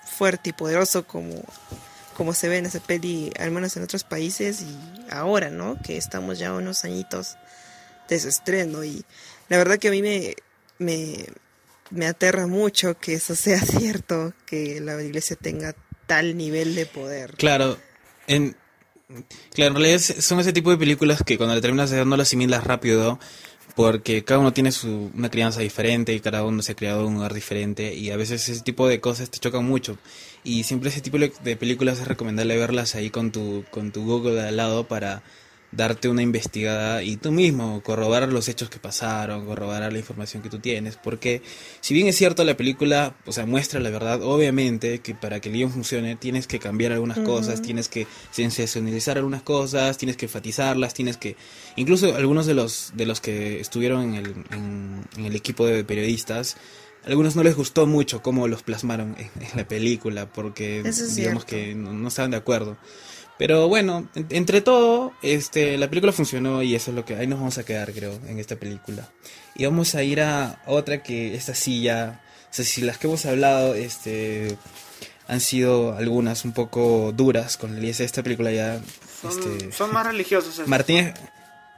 [0.04, 1.42] fuerte y poderoso como,
[2.16, 4.76] como se ve en esa peli, al menos en otros países y
[5.10, 5.78] ahora, ¿no?
[5.82, 7.36] Que estamos ya unos añitos
[8.08, 9.04] de estreno y
[9.48, 10.34] la verdad que a mí me,
[10.78, 11.26] me,
[11.90, 15.74] me aterra mucho que eso sea cierto, que la iglesia tenga
[16.06, 17.34] tal nivel de poder.
[17.36, 17.78] Claro,
[18.26, 18.56] en,
[19.54, 22.28] claro, en realidad son ese tipo de películas que cuando le terminas de no las
[22.28, 23.18] asimilas rápido
[23.74, 27.08] porque cada uno tiene su, una crianza diferente y cada uno se ha criado en
[27.08, 29.98] un lugar diferente y a veces ese tipo de cosas te chocan mucho.
[30.44, 34.40] Y siempre ese tipo de películas es recomendable verlas ahí con tu, con tu Google
[34.40, 35.22] al lado para
[35.72, 40.50] darte una investigada y tú mismo corroborar los hechos que pasaron, corroborar la información que
[40.50, 41.42] tú tienes, porque
[41.80, 45.48] si bien es cierto la película, o sea, muestra la verdad, obviamente que para que
[45.48, 50.26] el guion funcione tienes que cambiar algunas cosas, tienes que sensacionalizar algunas cosas, tienes que
[50.26, 51.36] enfatizarlas, tienes que
[51.76, 56.56] incluso algunos de los de los que estuvieron en el, en, el equipo de periodistas
[57.04, 60.84] algunos no les gustó mucho cómo los plasmaron en, la película porque
[61.16, 62.76] digamos que no estaban de acuerdo.
[63.42, 67.40] Pero bueno, entre todo, este, la película funcionó y eso es lo que ahí nos
[67.40, 69.08] vamos a quedar, creo, en esta película.
[69.56, 73.08] Y vamos a ir a otra que esta sí ya, o sea, si las que
[73.08, 74.56] hemos hablado, este,
[75.26, 78.80] han sido algunas un poco duras con la esta película ya,
[79.20, 80.68] son, este, son más religiosas.
[80.68, 81.12] Martín,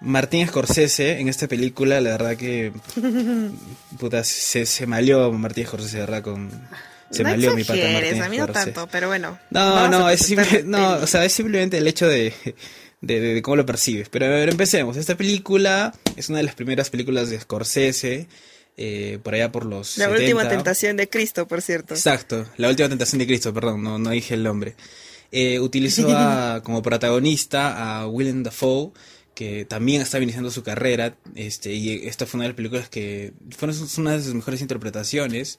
[0.02, 2.74] Martín Scorsese en esta película, la verdad que
[3.98, 6.50] puta, se, se malió Martín Scorsese, verdad, con
[7.10, 9.38] se no me mi pata Martín a mí no tanto, pero bueno.
[9.50, 12.32] No, no, es, no o sea, es simplemente el hecho de,
[13.00, 14.08] de, cómo lo percibes.
[14.08, 14.96] Pero a ver, empecemos.
[14.96, 18.28] Esta película es una de las primeras películas de Scorsese.
[18.76, 19.98] Eh, por allá por los.
[19.98, 21.94] La última tentación de Cristo, por cierto.
[21.94, 24.74] Exacto, la última tentación de Cristo, perdón, no, no dije el nombre.
[25.30, 26.08] Eh, utilizó
[26.64, 28.90] como protagonista a Willem Dafoe,
[29.34, 33.32] que también estaba iniciando su carrera, este, y esta fue una de las películas que
[33.56, 35.58] fueron una de sus mejores interpretaciones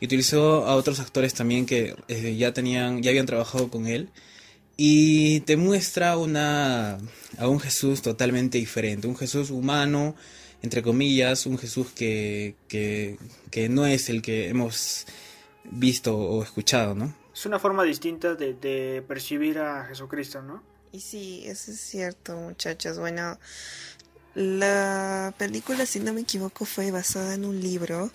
[0.00, 4.10] y utilizó a otros actores también que eh, ya tenían ya habían trabajado con él.
[4.76, 6.98] Y te muestra una
[7.38, 10.14] a un Jesús totalmente diferente un Jesús humano
[10.62, 13.18] entre comillas un Jesús que, que,
[13.50, 15.06] que no es el que hemos
[15.64, 21.00] visto o escuchado no es una forma distinta de, de percibir a Jesucristo no y
[21.00, 22.98] sí eso es cierto muchachos.
[22.98, 23.38] Bueno
[24.34, 28.10] La película, si no me equivoco, fue basada en un libro.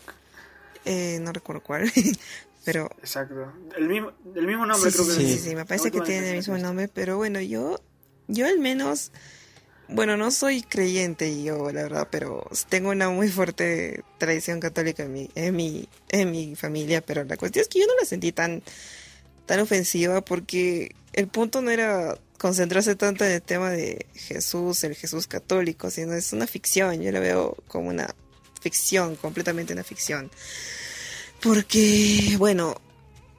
[0.85, 1.91] Eh, no recuerdo cuál.
[2.65, 2.89] pero.
[2.99, 3.53] Exacto.
[3.77, 6.31] El mismo, el mismo nombre, sí, creo que sí, sí, sí, me parece que tiene
[6.31, 6.87] el mismo nombre.
[6.87, 7.79] Pero bueno, yo.
[8.27, 9.11] Yo al menos.
[9.89, 15.11] Bueno, no soy creyente yo, la verdad, pero tengo una muy fuerte tradición católica en
[15.11, 18.31] mi, en mi, en mi familia, pero la cuestión es que yo no la sentí
[18.31, 18.63] tan,
[19.45, 24.95] tan ofensiva porque el punto no era concentrarse tanto en el tema de Jesús, el
[24.95, 28.15] Jesús católico, sino es una ficción, yo la veo como una
[28.63, 30.31] ficción, completamente una ficción.
[31.41, 32.81] Porque, bueno,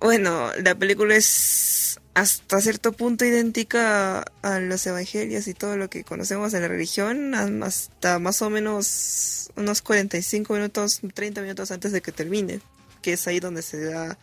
[0.00, 6.04] bueno, la película es hasta cierto punto idéntica a los evangelios y todo lo que
[6.04, 12.02] conocemos de la religión, hasta más o menos unos 45 minutos, 30 minutos antes de
[12.02, 12.60] que termine,
[13.02, 14.18] que es ahí donde se da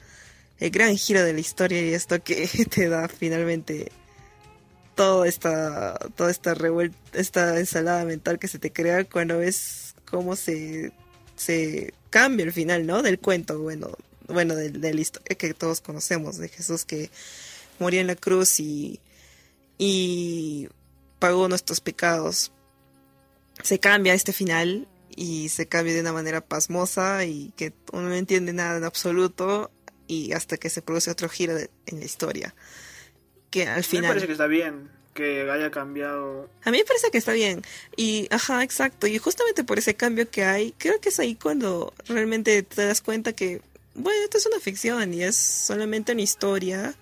[0.59, 3.91] el gran giro de la historia y esto que te da finalmente
[4.95, 10.35] toda esta, toda esta revuelta, esta ensalada mental que se te crea cuando ves cómo
[10.35, 10.91] se,
[11.35, 13.01] se cambia el final, ¿no?
[13.01, 13.89] Del cuento, bueno,
[14.27, 17.09] bueno, de, de la historia que todos conocemos, de Jesús que
[17.79, 18.99] murió en la cruz y,
[19.77, 20.69] y
[21.17, 22.51] pagó nuestros pecados.
[23.63, 28.15] Se cambia este final y se cambia de una manera pasmosa y que uno no
[28.15, 29.71] entiende nada en absoluto
[30.07, 32.53] y hasta que se produce otro giro de, en la historia.
[33.49, 34.03] Que al final...
[34.03, 36.49] Me parece que está bien que haya cambiado.
[36.63, 37.61] A mí me parece que está bien.
[37.95, 39.07] Y, ajá, exacto.
[39.07, 43.01] Y justamente por ese cambio que hay, creo que es ahí cuando realmente te das
[43.01, 43.61] cuenta que,
[43.93, 46.95] bueno, esto es una ficción y es solamente una historia,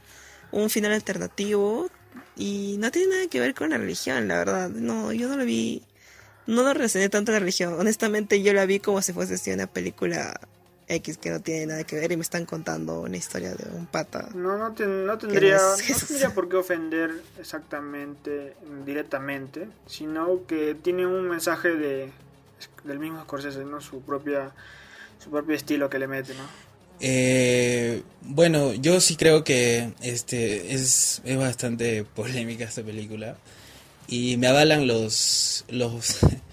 [0.51, 1.89] un final alternativo
[2.36, 4.70] y no tiene nada que ver con la religión, la verdad.
[4.70, 5.84] No, yo no lo vi,
[6.47, 7.74] no lo relacioné tanto a la religión.
[7.80, 10.39] Honestamente, yo la vi como si fuese así una película
[10.90, 13.86] X que no tiene nada que ver y me están contando una historia de un
[13.86, 14.30] pata.
[14.34, 20.76] No, no, ten, no tendría, no es tendría por qué ofender exactamente, directamente, sino que
[20.76, 22.12] tiene un mensaje de
[22.84, 23.80] del mismo Scorsese, ¿no?
[23.80, 24.52] Su propia
[25.24, 26.44] su propio estilo que le mete, ¿no?
[27.02, 33.38] Eh, bueno, yo sí creo que este es, es bastante polémica esta película
[34.08, 36.20] y me avalan los los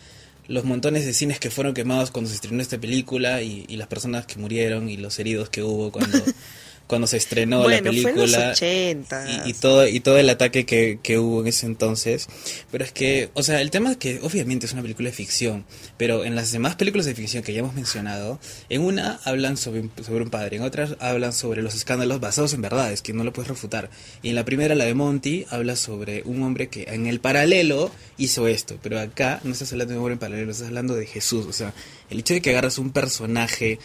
[0.48, 3.88] los montones de cines que fueron quemados cuando se estrenó esta película y, y las
[3.88, 6.18] personas que murieron y los heridos que hubo cuando
[6.86, 9.42] cuando se estrenó bueno, la película fue en los 80.
[9.46, 12.28] y, y todo y todo el ataque que, que hubo en ese entonces.
[12.70, 15.64] Pero es que o sea el tema es que obviamente es una película de ficción
[15.96, 19.88] pero en las demás películas de ficción que ya hemos mencionado en una hablan sobre
[20.04, 23.32] sobre un padre en otras hablan sobre los escándalos basados en verdades que no lo
[23.32, 23.90] puedes refutar.
[24.22, 27.90] Y en la primera la de Monty habla sobre un hombre que en el paralelo
[28.18, 31.06] hizo esto pero acá no estás hablando de un hombre en paralelo estás hablando de
[31.06, 31.46] Jesús.
[31.46, 31.74] O sea
[32.10, 33.78] el hecho de que agarras un personaje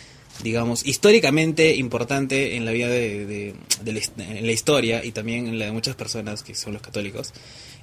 [0.44, 5.48] digamos, históricamente importante en la vida de, de, de la, en la historia y también
[5.48, 7.34] en la de muchas personas que son los católicos.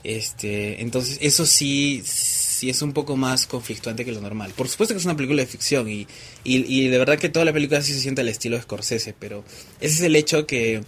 [0.05, 4.53] Este, entonces, eso sí, sí es un poco más conflictuante que lo normal.
[4.57, 6.07] Por supuesto que es una película de ficción y,
[6.45, 9.15] y, y de verdad que toda la película sí se siente al estilo de Scorsese,
[9.19, 9.45] pero
[9.81, 10.83] ese es el hecho que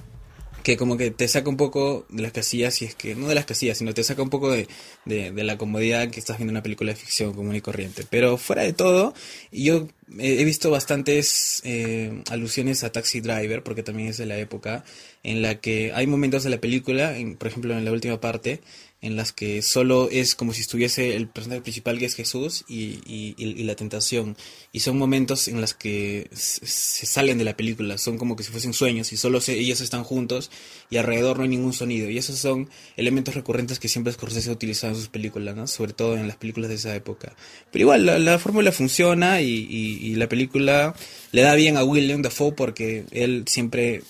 [0.63, 3.35] que como que te saca un poco de las casillas, y es que, no de
[3.35, 4.69] las casillas, sino te saca un poco de,
[5.05, 8.05] de, de, la comodidad que estás viendo una película de ficción común y corriente.
[8.09, 9.15] Pero fuera de todo,
[9.53, 9.89] yo
[10.19, 14.85] he visto bastantes eh, alusiones a Taxi Driver, porque también es de la época,
[15.23, 18.61] en la que hay momentos de la película, en, por ejemplo en la última parte,
[19.03, 23.01] en las que solo es como si estuviese el personaje principal que es Jesús y,
[23.07, 24.37] y, la tentación.
[24.73, 28.43] Y son momentos en los que se, se, salen de la película, son como que
[28.43, 30.51] si fuesen sueños y solo se, ellos están juntos
[30.91, 32.11] y alrededor no hay ningún sonido.
[32.11, 35.67] Y esos son elementos recurrentes que siempre Scorsese ha utilizado en sus películas, ¿no?
[35.67, 37.35] sobre todo en las películas de esa época.
[37.73, 40.95] Pero igual, la, la fórmula funciona y, y, la película
[41.33, 44.03] le da bien a William Dafoe porque él siempre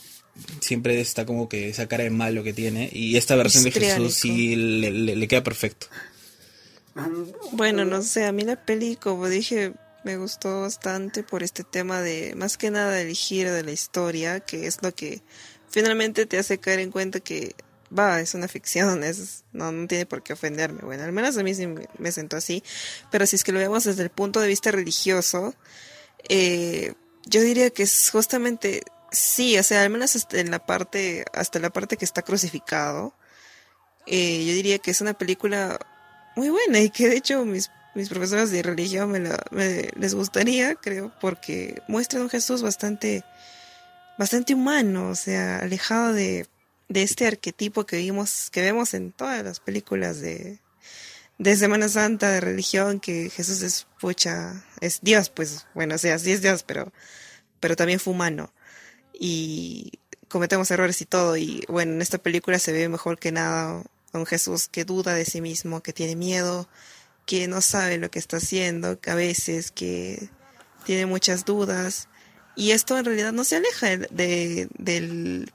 [0.60, 4.14] siempre está como que esa cara de malo que tiene y esta versión de Jesús
[4.14, 5.86] sí le, le, le, queda perfecto.
[7.52, 9.72] Bueno, no sé, a mí la peli, como dije,
[10.04, 14.40] me gustó bastante por este tema de, más que nada, el giro de la historia,
[14.40, 15.22] que es lo que
[15.68, 17.54] finalmente te hace caer en cuenta que,
[17.96, 20.80] va, es una ficción, es, no, no tiene por qué ofenderme.
[20.82, 22.62] Bueno, al menos a mí sí me, me sentó así,
[23.10, 25.54] pero si es que lo vemos desde el punto de vista religioso,
[26.28, 26.94] eh,
[27.26, 28.82] yo diría que es justamente
[29.12, 33.14] Sí, o sea, al menos hasta en la parte, hasta la parte que está crucificado,
[34.06, 35.78] eh, yo diría que es una película
[36.36, 41.12] muy buena y que de hecho mis, mis profesoras de religión me, les gustaría, creo,
[41.20, 43.24] porque muestran un Jesús bastante,
[44.18, 46.46] bastante humano, o sea, alejado de,
[46.88, 50.60] de este arquetipo que vimos, que vemos en todas las películas de,
[51.38, 56.18] de Semana Santa, de religión, que Jesús es pucha, es Dios, pues, bueno, o sea,
[56.18, 56.92] sí es Dios, pero,
[57.58, 58.52] pero también fue humano
[59.20, 59.92] y
[60.28, 61.36] cometemos errores y todo.
[61.36, 65.14] Y bueno, en esta película se ve mejor que nada a un Jesús que duda
[65.14, 66.68] de sí mismo, que tiene miedo,
[67.26, 70.30] que no sabe lo que está haciendo, que a veces que
[70.84, 72.08] tiene muchas dudas.
[72.56, 75.52] Y esto en realidad no se aleja de, del,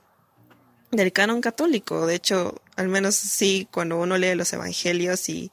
[0.92, 2.06] del canon católico.
[2.06, 5.50] De hecho, al menos sí, cuando uno lee los evangelios y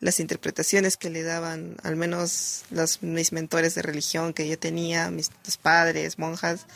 [0.00, 5.10] las interpretaciones que le daban, al menos los, mis mentores de religión que yo tenía,
[5.10, 5.30] mis
[5.62, 6.66] padres, monjas,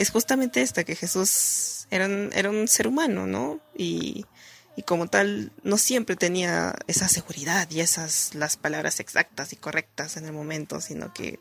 [0.00, 3.60] es justamente esta, que Jesús era un, era un ser humano, ¿no?
[3.76, 4.24] Y,
[4.76, 10.16] y como tal no siempre tenía esa seguridad y esas las palabras exactas y correctas
[10.16, 11.38] en el momento, sino que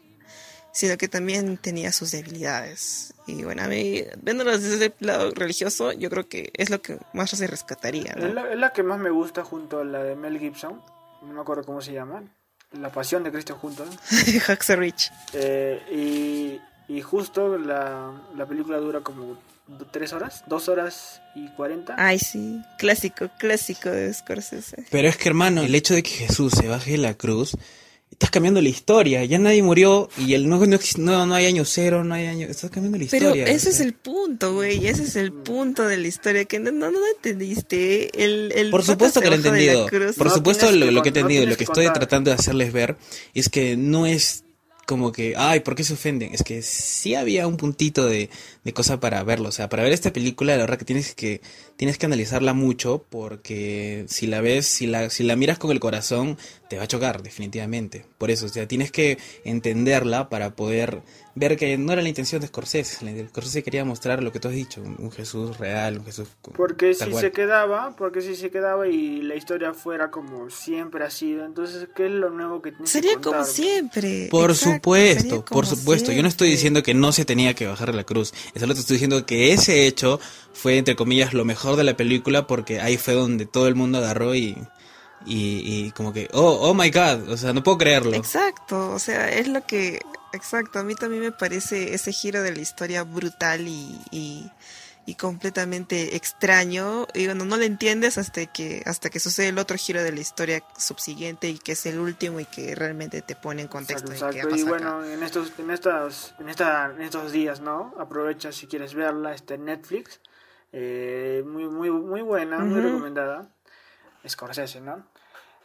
[0.72, 3.14] sino que también tenía sus debilidades.
[3.26, 7.00] Y bueno, a mí, viéndolo desde el lado religioso, yo creo que es lo que
[7.14, 8.14] más se rescataría.
[8.14, 10.82] Es, la, que más me gusta junto a la de Mel Gibson,
[11.22, 12.24] no me acuerdo cómo se llama,
[12.72, 13.90] La Pasión de Cristo juntos.
[14.50, 15.12] Huxley Rich.
[15.34, 19.38] Eh, y, y justo la, la película dura como
[19.92, 21.96] tres horas, dos horas y cuarenta.
[21.98, 24.86] Ay, sí, clásico, clásico de Scorsese.
[24.90, 27.56] Pero es que, hermano, el hecho de que Jesús se baje de la cruz,
[28.12, 29.24] estás cambiando la historia.
[29.26, 32.48] Ya nadie murió y el no, no, no hay año cero, no hay año.
[32.48, 33.46] Estás cambiando la historia.
[33.46, 34.88] Pero ese es el punto, güey.
[34.88, 38.24] Ese es el punto de la historia que no, no, no entendiste.
[38.24, 39.88] El, el Por supuesto que lo he entendido.
[40.18, 42.98] Por supuesto lo, lo, que he entendido, lo que estoy tratando de hacerles ver
[43.36, 44.44] es que no es
[44.90, 46.34] como que, ay, ¿por qué se ofenden?
[46.34, 48.32] Es que sí había un puntito de,
[48.70, 49.50] de cosa para verlo.
[49.50, 51.42] O sea, para ver esta película, la verdad que tienes que,
[51.76, 55.80] tienes que analizarla mucho, porque si la ves, si la, si la miras con el
[55.80, 56.38] corazón,
[56.70, 58.06] te va a chocar, definitivamente.
[58.18, 61.02] Por eso, o sea, tienes que entenderla para poder
[61.40, 63.28] ver que no era la intención de Scorsese.
[63.30, 66.28] Scorsese quería mostrar lo que tú has dicho, un Jesús real, un Jesús.
[66.56, 71.10] Porque si se quedaba, porque si se quedaba y la historia fuera como siempre ha
[71.10, 74.28] sido, entonces, ¿qué es lo nuevo que tiene Sería como siempre.
[74.30, 76.12] Por supuesto, por supuesto.
[76.12, 78.34] Yo no estoy diciendo que no se tenía que bajar la cruz.
[78.62, 80.20] Es lo que estoy diciendo que ese hecho
[80.54, 84.00] fue, entre comillas, lo mejor de la película porque ahí fue donde todo el mundo
[84.00, 84.58] agarró y
[85.26, 88.14] y, como que, oh, oh my god, o sea, no puedo creerlo.
[88.14, 90.00] Exacto, o sea, es lo que,
[90.34, 94.50] exacto, a mí también me parece ese giro de la historia brutal y, y,
[95.16, 97.08] completamente extraño.
[97.14, 100.20] Y bueno, no lo entiendes hasta que, hasta que sucede el otro giro de la
[100.20, 104.12] historia subsiguiente y que es el último y que realmente te pone en contexto.
[104.12, 107.94] Exacto, y bueno, en estos, en, estas, en, esta, en estos días, ¿no?
[107.98, 110.22] Aprovecha si quieres verla, está en Netflix.
[110.72, 113.50] Eh, muy, muy, muy buena, muy recomendada.
[114.28, 115.06] Scorsese, ¿no?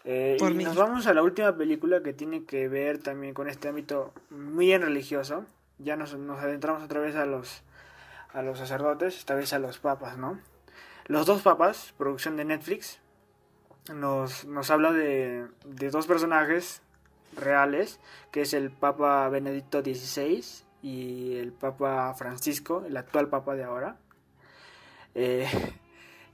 [0.04, 3.68] Eh, y nos vamos a la última película que tiene que ver también con este
[3.68, 5.46] ámbito muy en religioso.
[5.78, 7.62] Ya nos, nos adentramos otra vez a los,
[8.34, 10.38] a los sacerdotes, esta vez a los papas, ¿no?
[11.06, 13.00] Los dos papas, producción de Netflix,
[13.94, 16.82] nos, nos habla de, de dos personajes
[17.36, 20.44] reales, que es el Papa Benedicto XVI
[20.82, 23.96] y el Papa Francisco, el actual Papa de ahora.
[25.14, 25.48] Eh,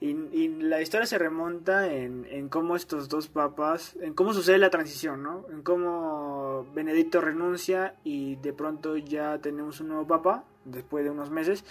[0.00, 4.70] y, la historia se remonta en, en, cómo estos dos papas, en cómo sucede la
[4.70, 5.44] transición, ¿no?
[5.50, 11.30] En cómo Benedicto renuncia y de pronto ya tenemos un nuevo papa, después de unos
[11.30, 11.64] meses,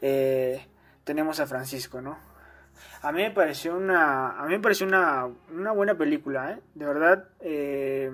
[0.00, 0.66] eh,
[1.04, 2.18] tenemos a Francisco, ¿no?
[3.02, 6.60] A mí me pareció una, a mí me pareció una, una buena película, ¿eh?
[6.74, 8.10] De verdad, eh,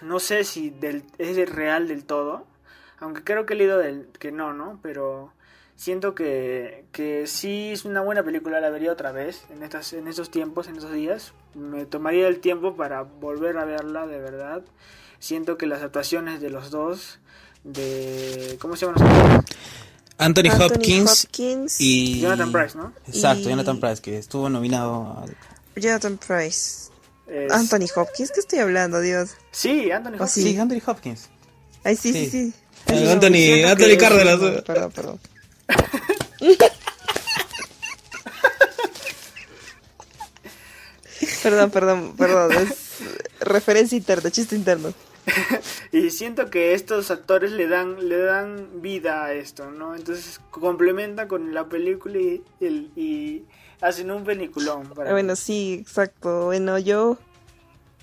[0.00, 2.46] no sé si del, es real del todo,
[2.98, 4.78] aunque creo que he leído del, que no, ¿no?
[4.82, 5.34] Pero
[5.80, 10.08] siento que, que sí es una buena película, la vería otra vez en, estas, en
[10.08, 11.32] estos tiempos, en esos días.
[11.54, 14.62] Me tomaría el tiempo para volver a verla, de verdad.
[15.18, 17.18] Siento que las actuaciones de los dos,
[17.64, 18.58] de...
[18.60, 19.42] ¿Cómo se llaman
[20.18, 22.92] Anthony, Hopkins, y Jonathan Price, ¿no?
[23.06, 25.24] Exacto, Jonathan Price, que estuvo nominado
[25.76, 26.90] Jonathan Price.
[27.50, 29.30] Anthony Hopkins, ¿qué estoy hablando, Dios?
[29.50, 30.30] Sí, Anthony Hopkins.
[30.30, 30.58] sí?
[30.58, 31.30] Anthony Hopkins.
[31.84, 32.54] Ay, sí, sí, sí.
[32.86, 34.62] Anthony, Anthony Cárdenas.
[34.66, 35.20] Perdón, perdón.
[41.42, 42.52] Perdón, perdón, perdón.
[42.52, 43.00] Es
[43.40, 44.92] referencia interna, chiste interno.
[45.92, 49.94] y siento que estos actores le dan le dan vida a esto, ¿no?
[49.94, 53.44] Entonces complementa con la película y, y
[53.80, 54.88] hacen un peliculón.
[54.90, 56.46] Para bueno, sí, exacto.
[56.46, 57.18] Bueno, yo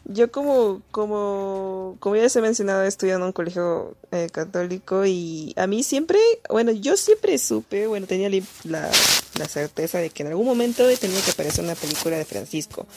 [0.10, 5.54] yo como, como, como ya les he mencionado, estudiando en un colegio eh, católico y
[5.58, 6.18] a mí siempre,
[6.50, 8.30] bueno, yo siempre supe, bueno, tenía
[8.64, 8.90] la,
[9.38, 12.88] la, certeza de que en algún momento tenía que aparecer una película de Francisco,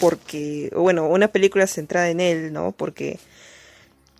[0.00, 2.72] porque, bueno, una película centrada en él, ¿no?
[2.72, 3.18] Porque,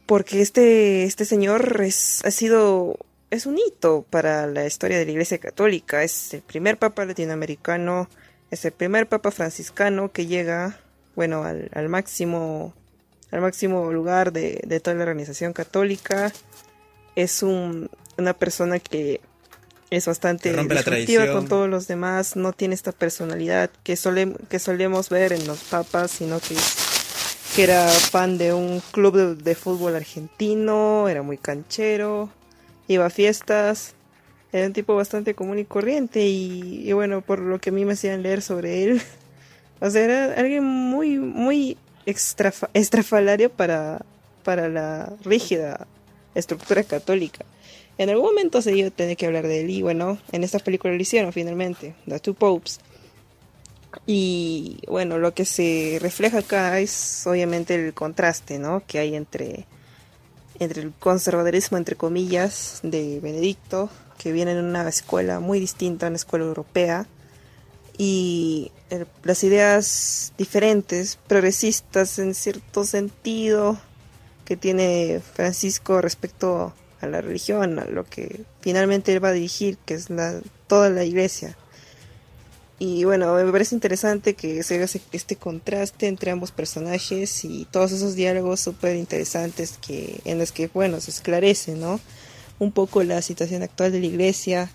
[0.05, 2.99] porque este, este señor es, ha sido,
[3.31, 8.11] es un hito para la historia de la Iglesia Católica, es el primer papa latinoamericano,
[8.51, 10.79] es el primer papa franciscano que llega
[11.17, 12.75] bueno, al, al máximo
[13.31, 16.33] al máximo lugar de, de, toda la organización católica.
[17.17, 19.21] Es un, una persona que
[19.91, 23.99] es bastante disruptiva con todos los demás, no tiene esta personalidad que,
[24.49, 26.57] que solemos ver en los papas, sino que
[27.55, 32.29] que era fan de un club de, fútbol argentino, era muy canchero,
[32.89, 33.95] iba a fiestas,
[34.53, 37.93] era un tipo bastante común y corriente y, bueno, por lo que a mí me
[37.93, 39.03] hacían leer sobre él,
[39.81, 44.05] o sea, era alguien muy, muy estrafalario para,
[44.43, 45.87] para la rígida
[46.35, 47.45] estructura católica.
[47.97, 50.95] En algún momento se a tener que hablar de él y bueno, en esta película
[50.95, 52.81] lo hicieron finalmente, The Two Popes.
[54.07, 58.83] Y bueno, lo que se refleja acá es obviamente el contraste, ¿no?
[58.85, 59.67] Que hay entre,
[60.59, 66.17] entre el conservadurismo, entre comillas, de Benedicto, que viene en una escuela muy distinta, una
[66.17, 67.07] escuela europea,
[67.97, 68.71] y
[69.23, 73.79] las ideas diferentes, progresistas en cierto sentido,
[74.45, 79.79] que tiene Francisco respecto a la religión, a lo que finalmente él va a dirigir,
[79.85, 81.57] que es la, toda la iglesia.
[82.79, 87.93] Y bueno, me parece interesante que se haga este contraste entre ambos personajes y todos
[87.93, 92.01] esos diálogos súper interesantes que, en los que, bueno, se esclarece, ¿no?
[92.59, 94.71] Un poco la situación actual de la iglesia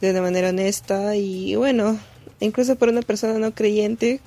[0.00, 1.98] de una manera honesta y bueno,
[2.44, 4.20] incluso para una persona no creyente,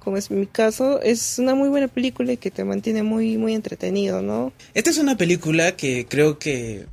[0.00, 3.54] como es mi caso, es una muy buena película y que te mantiene muy, muy
[3.54, 4.52] entretenido, ¿no?
[4.74, 6.86] Esta es una película que creo que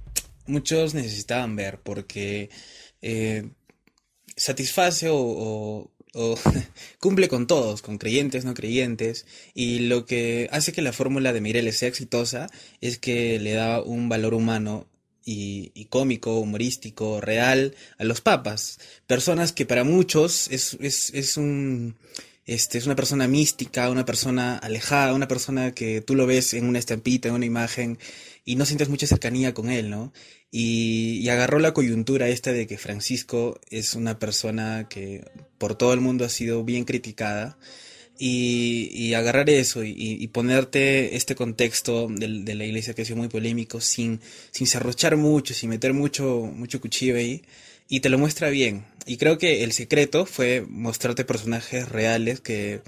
[0.47, 2.49] muchos necesitaban ver porque
[3.01, 3.49] eh,
[4.35, 5.91] satisface o,
[6.99, 11.41] cumple con todos, con creyentes, no creyentes, y lo que hace que la fórmula de
[11.41, 12.47] Mireles sea exitosa
[12.81, 14.87] es que le da un valor humano
[15.25, 21.95] y, cómico, humorístico, real a los papas, personas que para muchos es, es, es un...
[22.45, 26.65] Este, es una persona mística, una persona alejada, una persona que tú lo ves en
[26.65, 27.97] una estampita, en una imagen,
[28.43, 30.11] y no sientes mucha cercanía con él, ¿no?
[30.55, 35.25] Y, agarró la coyuntura esta de que Francisco es una persona que
[35.57, 37.57] por todo el mundo ha sido bien criticada.
[38.19, 43.81] Y, agarrar eso y, ponerte este contexto de, la iglesia que ha sido muy polémico
[43.81, 47.41] sin, sin cerrochar mucho, sin meter mucho, mucho cuchillo ahí,
[47.89, 48.85] y te lo muestra bien.
[49.05, 52.81] Y creo que el secreto fue mostrarte personajes reales que,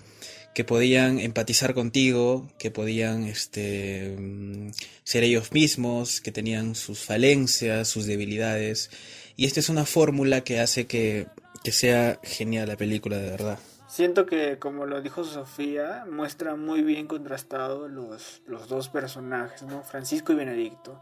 [0.56, 4.72] que podían empatizar contigo, que podían este, mm,
[5.04, 8.90] ser ellos mismos, que tenían sus falencias, sus debilidades.
[9.36, 11.28] Y esta es una fórmula que hace que,
[11.62, 13.60] que sea genial la película de verdad.
[13.88, 19.84] Siento que, como lo dijo Sofía, muestra muy bien contrastado los, los dos personajes, ¿no?
[19.84, 21.02] Francisco y Benedicto.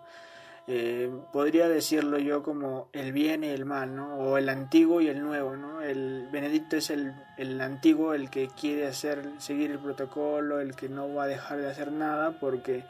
[0.67, 4.15] Eh, podría decirlo yo como el bien y el mal, ¿no?
[4.17, 5.81] O el antiguo y el nuevo, ¿no?
[5.81, 10.87] El Benedicto es el, el antiguo, el que quiere hacer, seguir el protocolo, el que
[10.87, 12.85] no va a dejar de hacer nada porque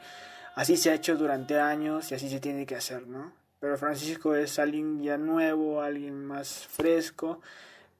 [0.54, 3.32] así se ha hecho durante años y así se tiene que hacer, ¿no?
[3.58, 7.40] Pero Francisco es alguien ya nuevo, alguien más fresco,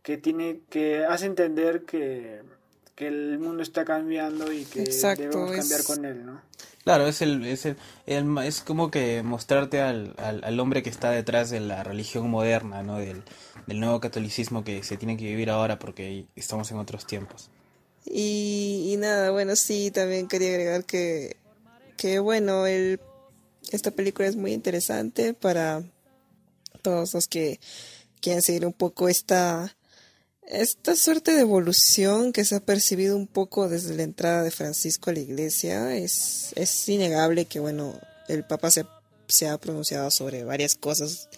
[0.05, 2.43] que tiene, que hace entender que,
[2.95, 6.43] que el mundo está cambiando y que debemos cambiar con él, ¿no?
[6.85, 7.79] Claro, es el, es el,
[8.45, 12.99] es como que mostrarte al, al, hombre que está detrás de la religión moderna, ¿no?
[12.99, 13.23] Del,
[13.67, 17.49] del, nuevo catolicismo que se tiene que vivir ahora porque estamos en otros tiempos.
[18.05, 21.39] Y, y nada, bueno, sí, también quería agregar que,
[21.97, 23.01] que bueno, el,
[23.71, 25.83] esta película es muy interesante para
[26.83, 27.59] todos los que
[28.21, 29.75] quieren seguir un poco esta
[30.47, 35.11] esta suerte de evolución que se ha percibido un poco desde la entrada de Francisco
[35.11, 38.85] a la iglesia es, es innegable que, bueno, el Papa se,
[39.27, 41.29] se ha pronunciado sobre varias cosas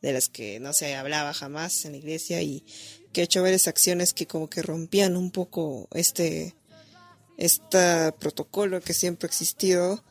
[0.00, 2.64] de las que no se hablaba jamás en la iglesia y
[3.12, 6.54] que ha hecho varias acciones que como que rompían un poco este,
[7.36, 10.02] este protocolo que siempre ha existido.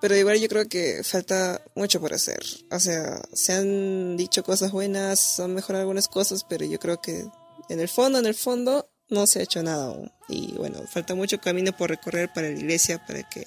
[0.00, 2.40] Pero igual yo creo que falta mucho por hacer.
[2.70, 7.26] O sea, se han dicho cosas buenas, han mejorado algunas cosas, pero yo creo que
[7.70, 10.10] en el fondo, en el fondo, no se ha hecho nada aún.
[10.28, 13.46] Y bueno, falta mucho camino por recorrer para la iglesia para que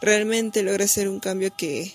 [0.00, 1.92] realmente logre ser un cambio que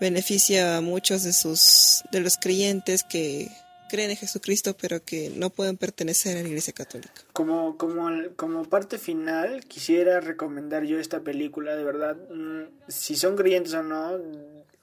[0.00, 3.48] beneficia a muchos de sus de los creyentes que
[3.88, 7.22] creen en Jesucristo pero que no pueden pertenecer a la Iglesia Católica.
[7.34, 13.36] Como, como, como parte final, quisiera recomendar yo esta película, de verdad, mm, si son
[13.36, 14.18] creyentes o no,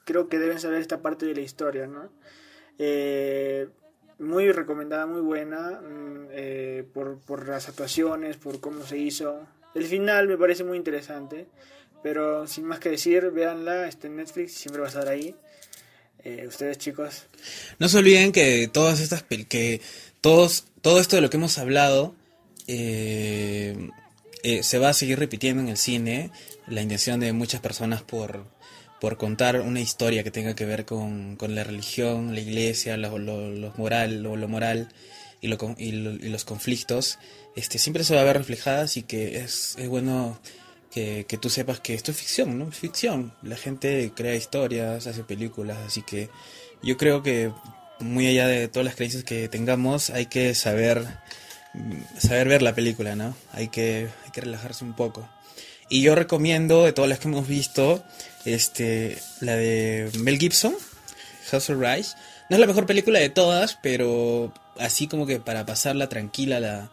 [0.05, 2.11] creo que deben saber esta parte de la historia, ¿no?
[2.77, 3.67] Eh,
[4.19, 9.47] muy recomendada, muy buena, mm, eh, por, por las actuaciones, por cómo se hizo.
[9.73, 11.47] El final me parece muy interesante,
[12.03, 15.35] pero sin más que decir, véanla, está en Netflix, siempre va a estar ahí.
[16.23, 17.27] Eh, ustedes chicos.
[17.79, 19.79] No se olviden que todas estas que
[20.19, 22.13] todos todo esto de lo que hemos hablado
[22.67, 23.89] eh,
[24.61, 26.31] se va a seguir repitiendo en el cine.
[26.67, 28.45] La intención de muchas personas por
[28.99, 33.17] por contar una historia que tenga que ver con, la religión, la iglesia, lo,
[33.77, 34.89] moral, lo, moral
[35.41, 37.19] y, y, los conflictos,
[37.55, 40.39] este, siempre se va a ver reflejada, así que es, bueno
[40.91, 42.69] que, que tú sepas que esto es ficción, ¿no?
[42.69, 43.33] Es ficción.
[43.43, 46.29] La gente crea historias, hace películas, así que
[46.81, 47.51] yo creo que
[47.99, 51.05] muy allá de todas las creencias que tengamos, hay que saber,
[52.17, 53.35] saber ver la película, ¿no?
[53.51, 55.27] Hay que, hay que relajarse un poco.
[55.89, 58.03] Y yo recomiendo, de todas las que hemos visto,
[58.45, 60.75] este, la de Mel Gibson,
[61.51, 62.15] House of Rice.
[62.49, 66.91] No es la mejor película de todas, pero así como que para pasarla tranquila la,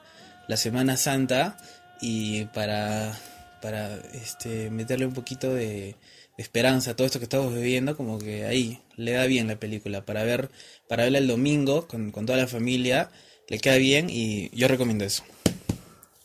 [0.49, 1.57] la Semana Santa
[2.01, 3.18] y para,
[3.62, 5.97] para este, meterle un poquito de,
[6.36, 10.05] esperanza a todo esto que estamos viviendo, como que ahí le da bien la película.
[10.05, 10.51] Para ver,
[10.88, 13.11] para verla el domingo con, con toda la familia,
[13.49, 15.24] le queda bien y yo recomiendo eso.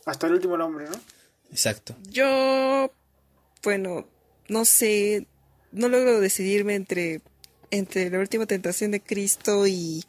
[0.05, 0.95] Hasta el último nombre, ¿no?
[1.51, 1.95] Exacto.
[2.09, 2.91] Yo,
[3.63, 4.07] bueno,
[4.51, 5.27] no sé,
[5.71, 7.21] no logro decidirme entre,
[7.71, 10.03] entre la última tentación de Cristo y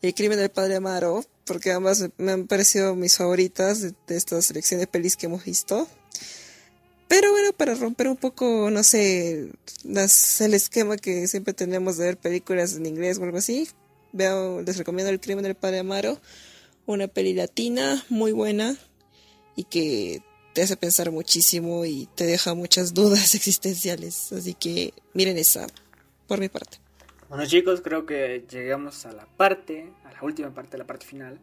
[0.00, 4.86] el crimen del padre Amaro, porque ambas me han parecido mis favoritas de, estas selecciones
[4.86, 5.88] de pelis que hemos visto.
[7.08, 9.50] Pero bueno, para romper un poco, no sé,
[9.82, 13.68] las, el esquema que siempre tenemos de ver películas en inglés o algo así,
[14.12, 16.20] veo, les recomiendo El crimen del padre Amaro,
[16.86, 18.76] una peli latina muy buena
[19.56, 20.22] y que
[20.54, 24.32] te hace pensar muchísimo y te deja muchas dudas existenciales.
[24.32, 25.66] Así que miren esa,
[26.26, 26.78] por mi parte.
[27.28, 31.04] Bueno chicos, creo que llegamos a la parte, a la última parte, a la parte
[31.04, 31.40] final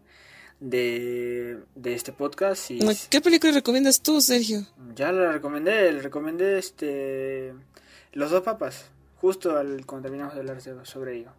[0.62, 2.72] de, de este podcast.
[2.72, 2.80] Y...
[3.10, 4.66] ¿Qué película recomiendas tú, Sergio?
[4.96, 7.54] Ya la recomendé, le recomendé este
[8.14, 8.86] Los dos papas,
[9.18, 11.34] justo al, cuando terminamos de hablar sobre ello.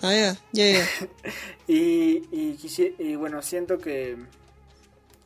[0.00, 0.88] Ah, ya, ya, ya.
[1.68, 2.58] y, y,
[2.98, 4.16] y bueno, siento que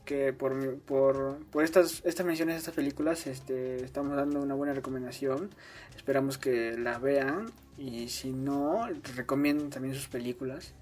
[0.06, 5.50] que por, por, por estas, estas menciones estas películas este, estamos dando una buena recomendación.
[5.94, 10.72] Esperamos que las vean y si no, recomienden también sus películas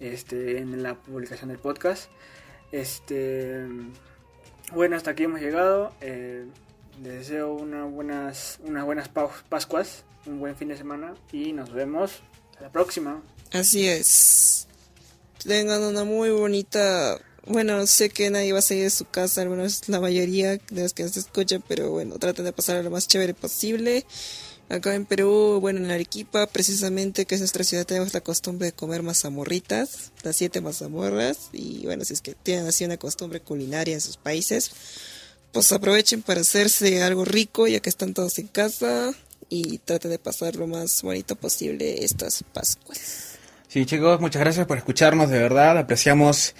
[0.00, 2.10] este, en la publicación del podcast.
[2.72, 3.64] Este,
[4.72, 5.92] bueno, hasta aquí hemos llegado.
[6.00, 6.46] Eh,
[7.02, 12.22] les deseo una buenas, unas buenas Pascuas, un buen fin de semana y nos vemos
[12.58, 13.22] a la próxima.
[13.52, 14.66] Así es.
[15.44, 19.88] Tengan una muy bonita bueno, sé que nadie va a salir de su casa, algunos,
[19.88, 23.34] la mayoría de los que nos escuchan, pero bueno, traten de pasar lo más chévere
[23.34, 24.04] posible.
[24.70, 28.72] Acá en Perú, bueno, en Arequipa, precisamente, que es nuestra ciudad, tenemos la costumbre de
[28.72, 33.92] comer mazamorritas, las siete mazamorras, y bueno, si es que tienen así una costumbre culinaria
[33.92, 34.70] en sus países,
[35.52, 39.12] pues aprovechen para hacerse algo rico, ya que están todos en casa,
[39.50, 43.34] y traten de pasar lo más bonito posible estas Pascuas.
[43.68, 46.54] Sí, chicos, muchas gracias por escucharnos, de verdad, apreciamos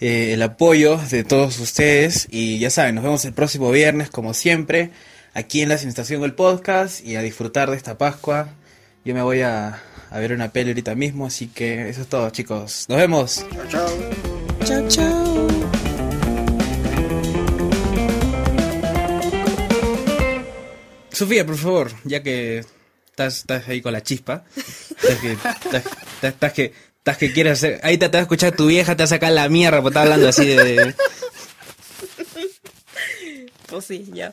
[0.00, 4.34] eh, el apoyo de todos ustedes y ya saben, nos vemos el próximo viernes como
[4.34, 4.90] siempre
[5.34, 8.48] aquí en la Estación del Podcast y a disfrutar de esta Pascua.
[9.04, 12.30] Yo me voy a, a ver una peli ahorita mismo, así que eso es todo
[12.30, 12.86] chicos.
[12.88, 13.44] Nos vemos.
[13.52, 13.88] Chao, chao.
[14.64, 15.48] Chao, chao.
[21.12, 22.64] Sofía, por favor, ya que
[23.06, 25.36] estás, estás ahí con la chispa, estás que,
[26.26, 26.72] estás que
[27.04, 27.80] Estás que quieres hacer.
[27.82, 29.90] Ahí te, te va a escuchar tu vieja, te va a sacar la mierda, porque
[29.90, 30.94] está hablando así de.
[33.66, 34.32] Pues sí, ya.